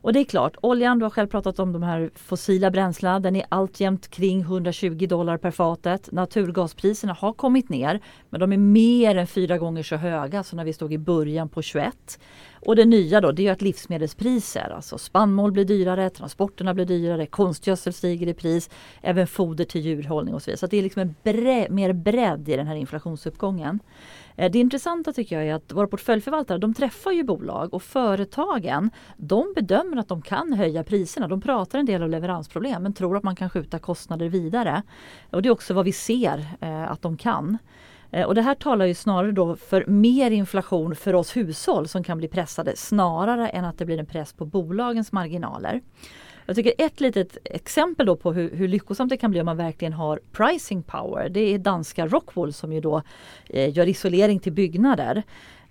Och 0.08 0.14
det 0.14 0.20
är 0.20 0.24
klart, 0.24 0.56
oljan, 0.62 1.00
du 1.00 1.06
har 1.06 1.10
själv 1.10 1.28
pratat 1.28 1.60
om 1.60 1.74
de 1.74 1.84
här 1.84 2.10
fossila 2.16 2.72
bränslena, 2.72 3.20
den 3.20 3.36
är 3.36 3.46
alltjämt 3.50 4.08
kring 4.08 4.42
120 4.42 5.08
dollar 5.10 5.38
per 5.38 5.52
fatet. 5.52 6.12
Naturgaspriserna 6.12 7.14
har 7.14 7.34
kommit 7.34 7.70
ner, 7.70 8.00
men 8.30 8.40
de 8.40 8.54
är 8.54 8.58
mer 8.58 9.16
än 9.16 9.28
fyra 9.28 9.58
gånger 9.58 9.84
så 9.84 9.96
höga 9.96 10.44
som 10.44 10.58
när 10.58 10.66
vi 10.66 10.74
stod 10.74 10.94
i 10.94 10.98
början 10.98 11.50
på 11.50 11.62
21. 11.62 12.20
Och 12.66 12.76
det 12.76 12.86
nya 12.86 13.22
då 13.22 13.32
det 13.32 13.48
är 13.48 13.52
att 13.52 13.62
livsmedelspriser, 13.62 14.70
alltså 14.76 14.98
spannmål 14.98 15.52
blir 15.52 15.66
dyrare, 15.66 16.10
transporterna 16.10 16.74
blir 16.74 16.86
dyrare, 16.86 17.26
konstgödsel 17.26 17.94
stiger 17.94 18.28
i 18.28 18.34
pris, 18.34 18.70
även 19.02 19.28
foder 19.28 19.66
till 19.66 19.82
djurhållning 19.82 20.34
och 20.34 20.42
så 20.42 20.46
vidare. 20.46 20.58
Så 20.58 20.68
det 20.68 20.78
är 20.78 20.84
liksom 20.84 21.02
en 21.02 21.16
bre 21.24 21.70
mer 21.70 21.94
bredd 21.94 22.50
i 22.50 22.56
den 22.56 22.68
här 22.68 22.76
inflationsuppgången. 22.76 23.80
Eh, 24.38 24.52
det 24.52 24.60
intressanta 24.60 25.14
tycker 25.14 25.36
jag 25.36 25.48
är 25.48 25.54
att 25.54 25.72
våra 25.74 25.88
portföljförvaltare 25.88 26.58
de 26.58 26.74
träffar 26.74 27.12
ju 27.12 27.24
bolag 27.24 27.74
och 27.74 27.84
företagen 27.84 28.92
de 29.18 29.54
bedömer 29.56 29.98
att 29.98 30.08
de 30.08 30.22
kan 30.22 30.54
höja 30.54 30.84
priserna. 30.84 31.28
De 31.28 31.42
pratar 31.42 31.80
en 31.80 31.86
del 31.86 32.04
om 32.04 32.10
leveransproblem 32.10 32.84
men 32.84 32.94
tror 32.94 33.18
att 33.18 33.24
man 33.24 33.36
kan 33.36 33.50
skjuta 33.50 33.80
kostnader 33.80 34.30
vidare. 34.30 34.84
Och 35.30 35.42
det 35.42 35.50
är 35.50 35.54
också 35.54 35.74
vad 35.74 35.86
vi 35.86 35.92
ser 35.92 36.46
eh, 36.62 36.92
att 36.92 37.02
de 37.02 37.18
kan. 37.18 37.58
Eh, 38.12 38.26
och 38.26 38.36
det 38.36 38.42
här 38.42 38.56
talar 38.56 38.86
ju 38.86 38.94
snarare 38.94 39.32
då 39.32 39.56
för 39.56 39.86
mer 39.86 40.32
inflation 40.32 40.96
för 40.96 41.16
oss 41.16 41.38
hushåll 41.38 41.88
som 41.88 42.04
kan 42.04 42.18
bli 42.18 42.28
pressade 42.28 42.76
snarare 42.76 43.50
än 43.50 43.66
att 43.66 43.78
det 43.78 43.86
blir 43.86 44.00
en 44.00 44.06
press 44.06 44.34
på 44.34 44.46
bolagens 44.46 45.12
marginaler. 45.12 45.82
Jag 46.46 46.56
tycker 46.56 46.74
ett 46.78 47.00
litet 47.00 47.38
exempel 47.44 48.06
då 48.06 48.16
på 48.16 48.34
hur, 48.34 48.56
hur 48.56 48.68
lyckosamt 48.68 49.10
det 49.10 49.18
kan 49.18 49.32
bli 49.32 49.40
om 49.40 49.46
man 49.46 49.58
verkligen 49.58 49.94
har 49.94 50.20
pricing 50.32 50.84
power. 50.84 51.30
Det 51.30 51.40
är 51.40 51.58
danska 51.58 52.08
Rockwool 52.08 52.54
som 52.54 52.74
ju 52.74 52.82
då 52.82 53.02
eh, 53.50 53.78
gör 53.78 53.88
isolering 53.88 54.40
till 54.40 54.54
byggnader. 54.54 55.24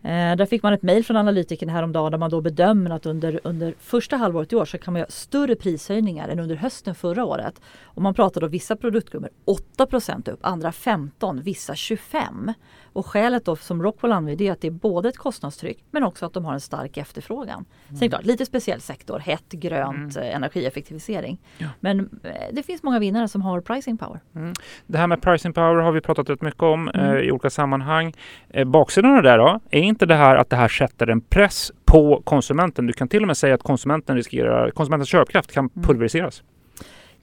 Eh, 0.03 0.37
där 0.37 0.47
fick 0.47 0.63
man 0.63 0.73
ett 0.73 0.83
mejl 0.83 1.05
från 1.05 1.17
analytikern 1.17 1.69
häromdagen 1.69 2.11
där 2.11 2.19
man 2.19 2.31
då 2.31 2.41
bedömer 2.41 2.91
att 2.91 3.07
under, 3.07 3.41
under 3.45 3.75
första 3.79 4.17
halvåret 4.17 4.53
i 4.53 4.57
år 4.57 4.65
så 4.65 4.79
kan 4.79 4.93
man 4.93 5.01
göra 5.01 5.11
större 5.11 5.57
prishöjningar 5.57 6.29
än 6.29 6.39
under 6.39 6.57
hösten 6.57 6.95
förra 6.95 7.25
året. 7.25 7.61
Och 7.83 8.03
man 8.03 8.15
pratar 8.15 8.41
då 8.41 8.47
vissa 8.47 8.77
produktgrupper 8.77 9.31
8% 9.77 10.31
upp, 10.31 10.41
andra 10.43 10.73
15, 10.73 11.43
vissa 11.43 11.75
25. 11.75 12.53
Och 12.97 13.07
skälet 13.07 13.45
då 13.45 13.57
som 13.57 13.83
Rockwell 13.83 14.13
använder 14.13 14.45
är 14.45 14.53
att 14.53 14.61
det 14.61 14.67
är 14.67 14.71
både 14.71 15.09
ett 15.09 15.17
kostnadstryck 15.17 15.85
men 15.91 16.03
också 16.03 16.27
att 16.27 16.33
de 16.33 16.45
har 16.45 16.53
en 16.53 16.61
stark 16.61 16.97
efterfrågan. 16.97 17.65
Mm. 17.89 17.99
Sen 17.99 18.09
klart, 18.09 18.25
lite 18.25 18.47
speciell 18.47 18.81
sektor, 18.81 19.19
hett, 19.19 19.49
grönt, 19.49 20.17
mm. 20.17 20.29
Eh, 20.29 20.37
energieffektivisering. 20.37 21.39
Ja. 21.59 21.67
Men 21.81 22.01
eh, 22.23 22.33
det 22.53 22.63
finns 22.63 22.83
många 22.83 22.99
vinnare 22.99 23.29
som 23.29 23.43
har 23.43 23.61
pricing 23.61 23.99
power. 23.99 24.21
Mm. 24.35 24.53
Det 24.87 24.99
här 24.99 25.07
med 25.07 25.23
pricing 25.23 25.53
power 25.53 25.75
har 25.75 25.93
vi 25.93 26.01
pratat 26.01 26.31
rätt 26.31 26.43
mycket 26.43 26.63
om 26.63 26.89
mm. 26.89 27.17
eh, 27.17 27.23
i 27.23 27.33
olika 27.33 27.51
sammanhang. 27.51 28.15
Eh, 28.49 28.65
baksidan 28.65 29.17
av 29.17 29.23
det 29.23 29.37
då, 29.37 29.61
är 29.71 29.81
inte 29.81 30.07
det 30.07 30.15
här 30.15 30.37
att 30.37 30.51
det 30.51 30.57
här 30.57 30.69
sätter 30.69 31.07
en 31.07 31.21
press 31.21 31.73
på 31.85 32.23
konsumenten? 32.25 32.87
Du 32.87 32.93
kan 32.93 33.09
till 33.09 33.23
och 33.23 33.27
med 33.27 33.37
säga 33.37 33.55
att 33.55 33.63
konsumenten 33.63 34.17
riskerar, 34.17 34.71
konsumentens 34.71 35.09
köpkraft 35.09 35.53
kan 35.53 35.71
mm. 35.75 35.87
pulveriseras. 35.89 36.43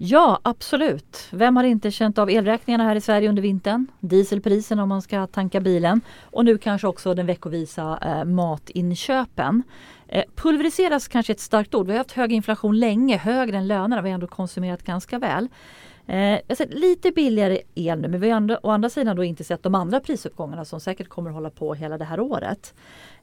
Ja, 0.06 0.40
absolut. 0.44 1.28
Vem 1.32 1.56
har 1.56 1.64
inte 1.64 1.92
känt 1.92 2.18
av 2.18 2.30
elräkningarna 2.30 2.84
här 2.84 2.96
i 2.96 3.02
Sverige 3.02 3.30
under 3.30 3.42
vintern? 3.42 3.88
Dieselpriserna 4.00 4.84
om 4.84 4.90
man 4.90 5.02
ska 5.02 5.28
tanka 5.28 5.60
bilen 5.60 6.02
och 6.22 6.46
nu 6.46 6.58
kanske 6.58 6.88
också 6.88 7.14
den 7.14 7.26
veckovisa 7.26 8.00
eh, 8.02 8.26
matinköpen. 8.26 9.64
Eh, 10.08 10.24
pulveriseras 10.36 11.08
kanske 11.08 11.34
ett 11.34 11.40
starkt 11.40 11.76
ord. 11.76 11.88
Vi 11.88 11.92
har 11.92 11.98
haft 11.98 12.12
hög 12.12 12.32
inflation 12.32 12.80
länge, 12.80 13.18
högre 13.18 13.58
än 13.58 13.68
lönerna. 13.68 14.02
Vi 14.02 14.10
har 14.10 14.14
ändå 14.14 14.28
konsumerat 14.28 14.84
ganska 14.84 15.20
väl. 15.20 15.50
Eh, 16.08 16.18
jag 16.18 16.42
har 16.48 16.56
sett 16.56 16.74
lite 16.74 17.12
billigare 17.12 17.60
el 17.76 18.02
nu 18.02 18.08
men 18.08 18.20
vi 18.20 18.30
har 18.30 18.38
andra, 18.38 18.60
å 18.64 18.70
andra 18.70 18.90
sidan 18.90 19.16
då 19.16 19.24
inte 19.24 19.44
sett 19.44 19.64
de 19.64 19.76
andra 19.76 20.00
prisuppgångarna 20.00 20.66
som 20.66 20.80
säkert 20.80 21.10
kommer 21.10 21.32
hålla 21.32 21.50
på 21.50 21.74
hela 21.74 21.98
det 21.98 22.06
här 22.06 22.20
året. 22.20 22.74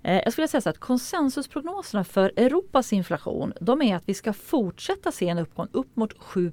Eh, 0.02 0.21
jag 0.25 0.33
skulle 0.33 0.49
säga 0.49 0.61
så 0.61 0.71
att 0.71 0.78
konsensusprognoserna 0.78 2.04
för 2.04 2.33
Europas 2.37 2.92
inflation 2.92 3.52
de 3.61 3.83
är 3.83 3.97
att 3.97 4.09
vi 4.09 4.14
ska 4.14 4.33
fortsätta 4.33 5.12
se 5.12 5.28
en 5.28 5.38
uppgång 5.38 5.69
upp 5.73 5.97
mot 5.97 6.19
7 6.19 6.52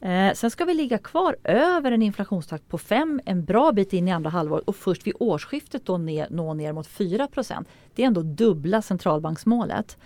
Eh, 0.00 0.32
sen 0.34 0.50
ska 0.50 0.64
vi 0.64 0.74
ligga 0.74 0.98
kvar 0.98 1.36
över 1.44 1.92
en 1.92 2.02
inflationstakt 2.02 2.68
på 2.68 2.78
5 2.78 3.20
en 3.24 3.44
bra 3.44 3.72
bit 3.72 3.92
in 3.92 4.08
i 4.08 4.12
andra 4.12 4.30
halvåret 4.30 4.64
och 4.64 4.76
först 4.76 5.06
vid 5.06 5.14
årsskiftet 5.20 5.86
då 5.86 5.98
ner, 5.98 6.26
nå 6.30 6.54
ner 6.54 6.72
mot 6.72 6.88
4% 6.88 7.64
Det 7.94 8.02
är 8.02 8.06
ändå 8.06 8.22
dubbla 8.22 8.82
centralbanksmålet. 8.82 9.96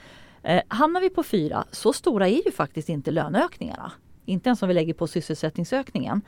Eh, 0.43 0.63
hamnar 0.69 1.01
vi 1.01 1.11
på 1.11 1.23
4, 1.23 1.65
så 1.71 1.93
stora 1.93 2.29
är 2.29 2.47
ju 2.47 2.53
faktiskt 2.53 2.89
inte 2.89 3.11
löneökningarna. 3.11 3.93
Inte 4.25 4.49
ens 4.49 4.63
om 4.63 4.69
vi 4.69 4.75
lägger 4.75 4.95
på 4.95 5.07
sysselsättningsökningen. 5.07 6.23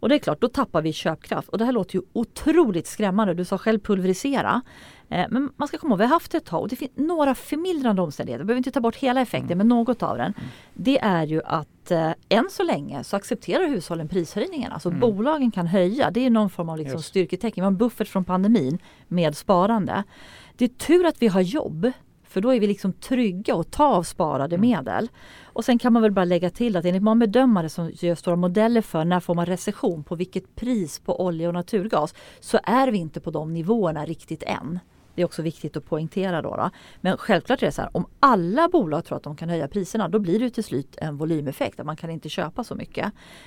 Och 0.00 0.08
det 0.08 0.14
är 0.14 0.18
klart, 0.18 0.40
då 0.40 0.48
tappar 0.48 0.82
vi 0.82 0.92
köpkraft. 0.92 1.48
Och 1.48 1.58
det 1.58 1.64
här 1.64 1.72
låter 1.72 1.96
ju 1.96 2.02
otroligt 2.12 2.86
skrämmande. 2.86 3.34
Du 3.34 3.44
sa 3.44 3.58
själv 3.58 3.78
pulverisera. 3.78 4.62
Eh, 5.08 5.26
men 5.30 5.50
man 5.56 5.68
ska 5.68 5.78
komma 5.78 5.92
ihåg, 5.92 5.98
vi 5.98 6.04
har 6.04 6.10
haft 6.10 6.32
det 6.32 6.38
ett 6.38 6.44
tag 6.44 6.62
och 6.62 6.68
det 6.68 6.76
finns 6.76 6.90
några 6.94 7.34
förmildrande 7.34 8.02
omständigheter. 8.02 8.44
Vi 8.44 8.46
behöver 8.46 8.58
inte 8.58 8.70
ta 8.70 8.80
bort 8.80 8.96
hela 8.96 9.20
effekten, 9.20 9.52
mm. 9.52 9.58
men 9.58 9.68
något 9.68 10.02
av 10.02 10.16
den. 10.16 10.34
Mm. 10.36 10.48
Det 10.74 10.98
är 10.98 11.26
ju 11.26 11.42
att 11.44 11.90
eh, 11.90 12.10
än 12.28 12.48
så 12.50 12.62
länge 12.62 13.04
så 13.04 13.16
accepterar 13.16 13.68
hushållen 13.68 14.08
prishöjningarna. 14.08 14.74
Alltså 14.74 14.88
mm. 14.88 15.00
bolagen 15.00 15.50
kan 15.50 15.66
höja. 15.66 16.10
Det 16.10 16.26
är 16.26 16.30
någon 16.30 16.50
form 16.50 16.68
av 16.68 16.78
liksom 16.78 17.02
styrketecken. 17.02 17.62
Vi 17.62 17.64
har 17.64 17.70
en 17.70 17.76
buffert 17.76 18.08
från 18.08 18.24
pandemin 18.24 18.78
med 19.08 19.36
sparande. 19.36 20.04
Det 20.56 20.64
är 20.64 20.68
tur 20.68 21.06
att 21.06 21.22
vi 21.22 21.28
har 21.28 21.40
jobb. 21.40 21.92
För 22.28 22.40
då 22.40 22.54
är 22.54 22.60
vi 22.60 22.66
liksom 22.66 22.92
trygga 22.92 23.54
att 23.54 23.70
ta 23.70 23.84
av 23.84 24.02
sparade 24.02 24.56
mm. 24.56 24.70
medel. 24.70 25.08
Och 25.44 25.64
sen 25.64 25.78
kan 25.78 25.92
man 25.92 26.02
väl 26.02 26.12
bara 26.12 26.24
lägga 26.24 26.50
till 26.50 26.76
att 26.76 26.84
enligt 26.84 27.02
många 27.02 27.16
bedömare 27.16 27.68
som 27.68 27.90
gör 27.94 28.14
stora 28.14 28.36
modeller 28.36 28.80
för 28.80 29.04
när 29.04 29.20
får 29.20 29.34
man 29.34 29.46
recession, 29.46 30.04
på 30.04 30.14
vilket 30.14 30.56
pris 30.56 30.98
på 30.98 31.24
olja 31.24 31.48
och 31.48 31.54
naturgas, 31.54 32.14
så 32.40 32.58
är 32.62 32.88
vi 32.90 32.98
inte 32.98 33.20
på 33.20 33.30
de 33.30 33.52
nivåerna 33.52 34.04
riktigt 34.04 34.42
än. 34.42 34.78
Det 35.18 35.22
är 35.22 35.26
också 35.26 35.42
viktigt 35.42 35.76
att 35.76 35.84
poängtera 35.84 36.42
då. 36.42 36.56
då. 36.56 36.70
Men 37.00 37.16
självklart 37.16 37.62
är 37.62 37.66
det 37.66 37.72
så 37.72 37.82
här, 37.82 37.96
om 37.96 38.06
alla 38.20 38.68
bolag 38.68 39.04
tror 39.04 39.16
att 39.16 39.22
de 39.22 39.36
kan 39.36 39.48
höja 39.48 39.68
priserna 39.68 40.08
då 40.08 40.18
blir 40.18 40.40
det 40.40 40.50
till 40.50 40.64
slut 40.64 40.96
en 40.96 41.16
volymeffekt, 41.16 41.80
att 41.80 41.86
man 41.86 41.96
kan 41.96 42.10
inte 42.10 42.28
köpa 42.28 42.64
så 42.64 42.74
mycket. 42.74 43.04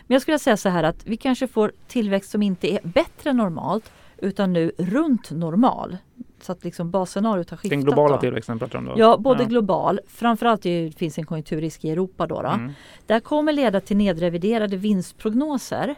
Men 0.07 0.15
jag 0.15 0.21
skulle 0.21 0.39
säga 0.39 0.57
så 0.57 0.69
här 0.69 0.83
att 0.83 1.05
vi 1.05 1.17
kanske 1.17 1.47
får 1.47 1.71
tillväxt 1.87 2.31
som 2.31 2.41
inte 2.43 2.73
är 2.73 2.79
bättre 2.83 3.29
än 3.29 3.37
normalt 3.37 3.91
utan 4.17 4.53
nu 4.53 4.71
runt 4.77 5.31
normal. 5.31 5.97
Så 6.43 6.51
att 6.51 6.63
liksom 6.63 6.91
basscenariot 6.91 7.49
har 7.49 7.57
skiftat. 7.57 7.69
Den 7.69 7.83
globala 7.85 8.15
då. 8.15 8.21
tillväxten 8.21 8.59
pratar 8.59 8.71
du 8.71 8.77
om 8.77 8.85
då? 8.85 8.93
Ja, 9.01 9.17
både 9.17 9.43
ja. 9.43 9.49
global. 9.49 9.99
Framförallt 10.07 10.61
det 10.61 10.97
finns 10.97 11.17
en 11.17 11.25
konjunkturrisk 11.25 11.85
i 11.85 11.89
Europa 11.89 12.27
då. 12.27 12.41
då. 12.41 12.49
Mm. 12.49 12.71
Det 13.05 13.13
här 13.13 13.19
kommer 13.19 13.53
leda 13.53 13.81
till 13.81 13.97
nedreviderade 13.97 14.77
vinstprognoser. 14.77 15.95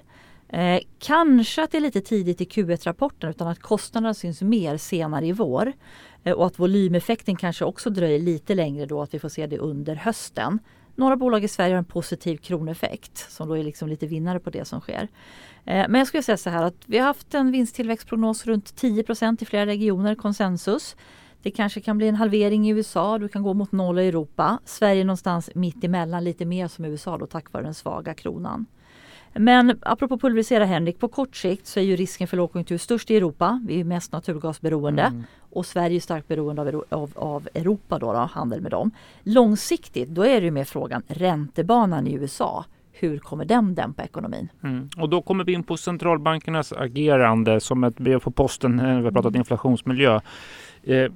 Eh, 0.49 0.79
kanske 0.99 1.63
att 1.63 1.71
det 1.71 1.77
är 1.77 1.81
lite 1.81 2.01
tidigt 2.01 2.41
i 2.41 2.45
Q1-rapporten 2.45 3.29
utan 3.29 3.47
att 3.47 3.59
kostnaderna 3.59 4.13
syns 4.13 4.41
mer 4.41 4.77
senare 4.77 5.25
i 5.25 5.31
vår. 5.31 5.73
Eh, 6.23 6.33
och 6.33 6.45
att 6.45 6.59
volymeffekten 6.59 7.35
kanske 7.35 7.65
också 7.65 7.89
dröjer 7.89 8.19
lite 8.19 8.55
längre 8.55 8.85
då 8.85 9.01
att 9.01 9.13
vi 9.13 9.19
får 9.19 9.29
se 9.29 9.47
det 9.47 9.57
under 9.57 9.95
hösten. 9.95 10.59
Några 10.95 11.15
bolag 11.15 11.43
i 11.43 11.47
Sverige 11.47 11.73
har 11.73 11.77
en 11.77 11.85
positiv 11.85 12.37
kroneffekt 12.37 13.31
som 13.31 13.47
då 13.47 13.57
är 13.57 13.63
liksom 13.63 13.89
lite 13.89 14.07
vinnare 14.07 14.39
på 14.39 14.49
det 14.49 14.65
som 14.65 14.81
sker. 14.81 15.07
Eh, 15.65 15.85
men 15.89 15.95
jag 15.95 16.07
skulle 16.07 16.23
säga 16.23 16.37
så 16.37 16.49
här 16.49 16.63
att 16.63 16.83
vi 16.85 16.97
har 16.97 17.05
haft 17.05 17.33
en 17.33 17.51
vinsttillväxtprognos 17.51 18.45
runt 18.45 18.81
10% 18.81 19.43
i 19.43 19.45
flera 19.45 19.65
regioner, 19.65 20.15
konsensus. 20.15 20.95
Det 21.41 21.51
kanske 21.51 21.81
kan 21.81 21.97
bli 21.97 22.07
en 22.07 22.15
halvering 22.15 22.67
i 22.67 22.71
USA, 22.71 23.17
du 23.17 23.27
kan 23.27 23.43
gå 23.43 23.53
mot 23.53 23.71
noll 23.71 23.99
i 23.99 24.07
Europa. 24.07 24.59
Sverige 24.65 25.03
någonstans 25.03 25.49
mitt 25.55 25.83
emellan, 25.83 26.23
lite 26.23 26.45
mer 26.45 26.67
som 26.67 26.85
USA 26.85 27.17
då 27.17 27.25
tack 27.25 27.53
vare 27.53 27.63
den 27.63 27.73
svaga 27.73 28.13
kronan. 28.13 28.65
Men 29.33 29.79
apropå 29.81 30.17
pulverisera 30.17 30.65
Henrik, 30.65 30.99
på 30.99 31.07
kort 31.07 31.35
sikt 31.35 31.67
så 31.67 31.79
är 31.79 31.83
ju 31.83 31.95
risken 31.95 32.27
för 32.27 32.37
lågkonjunktur 32.37 32.77
störst 32.77 33.11
i 33.11 33.17
Europa. 33.17 33.61
Vi 33.67 33.79
är 33.79 33.83
mest 33.83 34.11
naturgasberoende 34.11 35.01
mm. 35.01 35.23
och 35.39 35.65
Sverige 35.65 35.95
är 35.95 35.99
starkt 35.99 36.27
beroende 36.27 36.61
av, 36.61 36.83
av, 36.89 37.11
av 37.15 37.47
Europa 37.53 37.99
då, 37.99 38.13
då, 38.13 38.19
handel 38.19 38.61
med 38.61 38.71
dem. 38.71 38.91
Långsiktigt 39.23 40.09
då 40.09 40.25
är 40.25 40.41
det 40.41 40.45
ju 40.45 40.51
mer 40.51 40.63
frågan 40.63 41.03
räntebanan 41.07 42.07
i 42.07 42.13
USA 42.13 42.65
hur 42.91 43.19
kommer 43.19 43.45
den 43.45 43.75
dämpa 43.75 44.03
ekonomin? 44.03 44.49
Mm. 44.63 44.89
Och 44.97 45.09
då 45.09 45.21
kommer 45.21 45.43
vi 45.43 45.53
in 45.53 45.63
på 45.63 45.77
centralbankernas 45.77 46.73
agerande 46.73 47.59
som 47.59 47.83
ett 47.83 47.97
brev 47.97 48.19
på 48.19 48.31
posten 48.31 48.75
när 48.75 48.97
vi 48.97 49.03
har 49.03 49.11
pratat 49.11 49.31
mm. 49.31 49.39
inflationsmiljö. 49.39 50.19
Eh, 50.83 51.07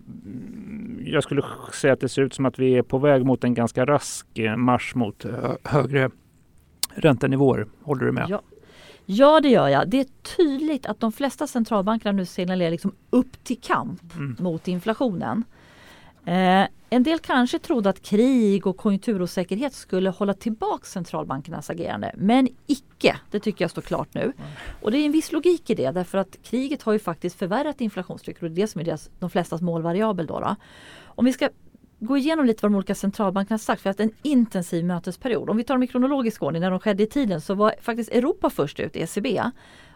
jag 1.06 1.24
skulle 1.24 1.44
säga 1.74 1.94
att 1.94 2.00
det 2.00 2.10
ser 2.10 2.22
ut 2.22 2.34
som 2.34 2.46
att 2.46 2.60
vi 2.60 2.78
är 2.78 2.82
på 2.82 2.98
väg 2.98 3.26
mot 3.26 3.44
en 3.44 3.54
ganska 3.54 3.86
rask 3.86 4.40
eh, 4.40 4.56
marsch 4.56 4.96
mot 4.96 5.26
högre 5.64 6.10
räntenivåer. 6.98 7.68
Håller 7.82 8.06
du 8.06 8.12
med? 8.12 8.26
Ja. 8.30 8.42
Ja 9.10 9.40
det 9.40 9.50
gör 9.50 9.68
jag. 9.68 9.90
Det 9.90 10.00
är 10.00 10.06
tydligt 10.38 10.86
att 10.86 11.00
de 11.00 11.12
flesta 11.12 11.48
centralbankerna 11.48 12.12
nu 12.12 12.26
signalerar 12.26 12.72
liksom 12.72 12.96
upp 13.10 13.44
till 13.44 13.62
kamp 13.62 14.16
mm. 14.16 14.36
mot 14.40 14.68
inflationen. 14.68 15.44
Eh, 16.26 16.68
en 16.90 17.04
del 17.04 17.20
kanske 17.20 17.60
trodde 17.60 17.90
att 17.90 18.02
krig 18.02 18.68
och 18.68 18.78
konjunkturosäkerhet 18.78 19.74
skulle 19.74 20.10
hålla 20.10 20.34
tillbaka 20.34 20.86
centralbankernas 20.86 21.70
agerande. 21.70 22.12
Men 22.18 22.48
icke, 22.68 23.18
det 23.32 23.40
tycker 23.40 23.64
jag 23.64 23.72
står 23.72 23.82
klart 23.82 24.14
nu. 24.14 24.22
Mm. 24.22 24.34
Och 24.82 24.92
det 24.92 24.98
är 24.98 25.06
en 25.06 25.12
viss 25.12 25.32
logik 25.32 25.70
i 25.70 25.76
det 25.76 25.92
därför 25.92 26.18
att 26.18 26.38
kriget 26.44 26.82
har 26.82 26.94
ju 26.94 27.00
faktiskt 27.00 27.40
förvärrat 27.40 27.82
inflationstrycket 27.82 28.44
och 28.44 28.50
det 28.50 28.62
är 28.62 28.64
det 28.64 28.68
som 28.68 28.82
är 28.82 28.86
deras, 28.86 29.10
de 29.20 29.30
flestas 29.30 29.62
målvariabel. 29.62 30.28
Då, 30.28 30.40
då. 30.40 30.56
Om 31.06 31.26
vi 31.26 31.34
ska 31.34 31.50
gå 32.00 32.18
igenom 32.18 32.46
lite 32.46 32.62
vad 32.62 32.72
de 32.72 32.76
olika 32.76 32.96
centralbankerna 32.96 33.58
sagt. 33.58 33.82
för 33.82 33.90
att 33.90 34.00
en 34.00 34.12
intensiv 34.22 34.86
mötesperiod. 34.86 35.50
Om 35.50 35.58
vi 35.58 35.64
tar 35.64 35.76
dem 35.76 35.84
i 35.84 35.88
kronologisk 35.88 36.44
ordning 36.44 36.62
när 36.62 36.72
de 36.72 36.80
skedde 36.80 37.04
i 37.04 37.08
tiden 37.08 37.42
så 37.42 37.56
var 37.56 37.76
faktiskt 37.82 38.12
Europa 38.12 38.50
först 38.50 38.80
ut, 38.80 38.96
ECB. 38.96 39.42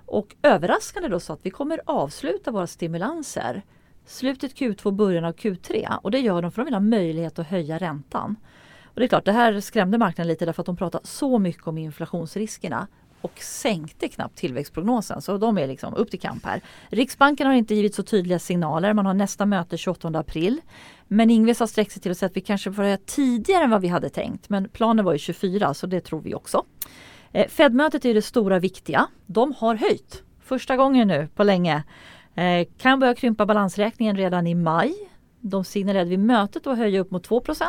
Och 0.05 0.35
överraskande 0.41 1.09
då 1.09 1.19
så 1.19 1.33
att 1.33 1.39
vi 1.43 1.49
kommer 1.49 1.81
avsluta 1.85 2.51
våra 2.51 2.67
stimulanser 2.67 3.63
slutet 4.05 4.55
Q2, 4.55 4.91
början 4.91 5.25
av 5.25 5.33
Q3 5.33 5.97
och 6.01 6.11
det 6.11 6.19
gör 6.19 6.41
de 6.41 6.51
för 6.51 6.61
att 6.61 6.65
de 6.65 6.69
vill 6.69 6.73
ha 6.73 6.99
möjlighet 6.99 7.39
att 7.39 7.47
höja 7.47 7.77
räntan. 7.77 8.35
Och 8.83 8.99
det 8.99 9.05
är 9.05 9.07
klart, 9.07 9.25
det 9.25 9.31
här 9.31 9.59
skrämde 9.59 9.97
marknaden 9.97 10.27
lite 10.27 10.45
därför 10.45 10.61
att 10.61 10.65
de 10.65 10.77
pratar 10.77 11.01
så 11.03 11.39
mycket 11.39 11.67
om 11.67 11.77
inflationsriskerna 11.77 12.87
och 13.21 13.39
sänkte 13.39 14.09
knappt 14.09 14.37
tillväxtprognosen. 14.37 15.21
Så 15.21 15.37
de 15.37 15.57
är 15.57 15.67
liksom 15.67 15.93
upp 15.93 16.09
till 16.09 16.19
kamp 16.19 16.45
här. 16.45 16.61
Riksbanken 16.89 17.47
har 17.47 17.53
inte 17.53 17.75
givit 17.75 17.95
så 17.95 18.03
tydliga 18.03 18.39
signaler. 18.39 18.93
Man 18.93 19.05
har 19.05 19.13
nästa 19.13 19.45
möte 19.45 19.77
28 19.77 20.07
april. 20.07 20.61
Men 21.07 21.29
Ingves 21.29 21.59
har 21.59 21.67
sträckt 21.67 21.91
sig 21.91 22.01
till 22.01 22.11
att 22.11 22.17
säga 22.17 22.27
att 22.27 22.37
vi 22.37 22.41
kanske 22.41 22.73
får 22.73 22.83
höja 22.83 22.97
tidigare 22.97 23.63
än 23.63 23.69
vad 23.69 23.81
vi 23.81 23.87
hade 23.87 24.09
tänkt. 24.09 24.49
Men 24.49 24.69
planen 24.69 25.05
var 25.05 25.13
ju 25.13 25.19
24 25.19 25.73
så 25.73 25.87
det 25.87 26.01
tror 26.01 26.21
vi 26.21 26.35
också. 26.35 26.63
Eh, 27.31 27.47
Fed-mötet 27.47 28.05
är 28.05 28.13
det 28.13 28.21
stora 28.21 28.59
viktiga. 28.59 29.07
De 29.25 29.53
har 29.57 29.75
höjt 29.75 30.23
första 30.39 30.77
gången 30.77 31.07
nu 31.07 31.27
på 31.35 31.43
länge. 31.43 31.83
Eh, 32.35 32.67
kan 32.77 32.99
börja 32.99 33.15
krympa 33.15 33.45
balansräkningen 33.45 34.17
redan 34.17 34.47
i 34.47 34.55
maj. 34.55 34.95
De 35.39 35.63
signalerade 35.63 36.09
vid 36.09 36.19
mötet 36.19 36.67
att 36.67 36.77
höja 36.77 36.99
upp 36.99 37.11
mot 37.11 37.27
2% 37.27 37.65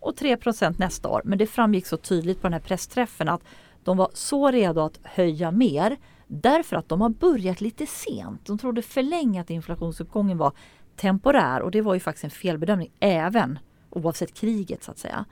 och 0.00 0.16
3% 0.16 0.78
nästa 0.78 1.08
år. 1.08 1.22
Men 1.24 1.38
det 1.38 1.46
framgick 1.46 1.86
så 1.86 1.96
tydligt 1.96 2.40
på 2.40 2.46
den 2.46 2.52
här 2.52 2.60
pressträffen 2.60 3.28
att 3.28 3.42
de 3.84 3.96
var 3.96 4.10
så 4.14 4.50
redo 4.50 4.80
att 4.80 5.00
höja 5.02 5.50
mer 5.50 5.96
därför 6.26 6.76
att 6.76 6.88
de 6.88 7.00
har 7.00 7.08
börjat 7.08 7.60
lite 7.60 7.86
sent. 7.86 8.46
De 8.46 8.58
trodde 8.58 8.82
för 8.82 9.02
länge 9.02 9.40
att 9.40 9.50
inflationsuppgången 9.50 10.38
var 10.38 10.52
temporär 10.96 11.60
och 11.60 11.70
det 11.70 11.80
var 11.80 11.94
ju 11.94 12.00
faktiskt 12.00 12.24
en 12.24 12.30
felbedömning 12.30 12.90
även 13.00 13.58
oavsett 13.90 14.34
kriget 14.34 14.84
så 14.84 14.90
att 14.90 14.98
säga. 14.98 15.24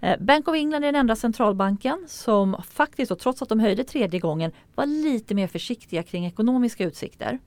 Eh, 0.00 0.20
Bank 0.20 0.48
of 0.48 0.54
England 0.54 0.84
är 0.84 0.92
den 0.92 1.00
enda 1.00 1.16
centralbanken 1.16 2.04
som 2.08 2.56
faktiskt, 2.68 3.12
och 3.12 3.18
trots 3.18 3.42
att 3.42 3.48
de 3.48 3.60
höjde 3.60 3.84
tredje 3.84 4.20
gången, 4.20 4.52
var 4.74 4.86
lite 4.86 5.34
mer 5.34 5.46
försiktiga 5.46 6.02
kring 6.02 6.26
ekonomiska 6.26 6.84
utsikter. 6.84 7.38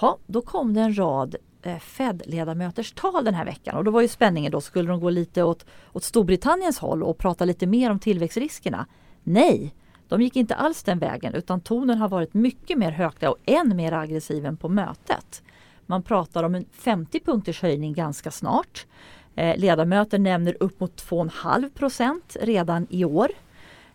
Ja, 0.00 0.18
då 0.26 0.42
kom 0.42 0.74
det 0.74 0.80
en 0.80 0.98
rad 0.98 1.36
eh, 1.62 1.78
Fed-ledamöters 1.78 2.92
tal 2.92 3.24
den 3.24 3.34
här 3.34 3.44
veckan 3.44 3.76
och 3.76 3.84
då 3.84 3.90
var 3.90 4.00
ju 4.00 4.08
spänningen 4.08 4.52
då, 4.52 4.60
skulle 4.60 4.88
de 4.88 5.00
gå 5.00 5.10
lite 5.10 5.42
åt, 5.42 5.66
åt 5.92 6.04
Storbritanniens 6.04 6.78
håll 6.78 7.02
och 7.02 7.18
prata 7.18 7.44
lite 7.44 7.66
mer 7.66 7.90
om 7.90 7.98
tillväxtriskerna? 7.98 8.86
Nej, 9.24 9.74
de 10.08 10.22
gick 10.22 10.36
inte 10.36 10.54
alls 10.54 10.82
den 10.82 10.98
vägen 10.98 11.34
utan 11.34 11.60
tonen 11.60 11.98
har 11.98 12.08
varit 12.08 12.34
mycket 12.34 12.78
mer 12.78 12.90
högtidlig 12.90 13.30
och 13.30 13.38
än 13.44 13.76
mer 13.76 13.92
aggressiv 13.92 14.46
än 14.46 14.56
på 14.56 14.68
mötet. 14.68 15.42
Man 15.86 16.02
pratar 16.02 16.44
om 16.44 16.54
en 16.54 16.64
50 16.72 17.20
punkters 17.20 17.62
höjning 17.62 17.92
ganska 17.92 18.30
snart. 18.30 18.86
Eh, 19.34 19.56
ledamöter 19.56 20.18
nämner 20.18 20.56
upp 20.60 20.80
mot 20.80 20.96
2,5 20.96 21.70
procent 21.70 22.36
redan 22.40 22.86
i 22.90 23.04
år. 23.04 23.28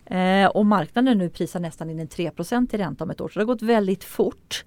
Eh, 0.06 0.46
och 0.46 0.66
marknaden 0.66 1.18
nu 1.18 1.28
prisar 1.28 1.60
nästan 1.60 1.90
in 1.90 2.00
en 2.00 2.08
3 2.08 2.30
i 2.72 2.76
ränta 2.76 3.04
om 3.04 3.10
ett 3.10 3.20
år. 3.20 3.28
Så 3.28 3.38
det 3.38 3.42
har 3.42 3.46
gått 3.46 3.62
väldigt 3.62 4.04
fort. 4.04 4.64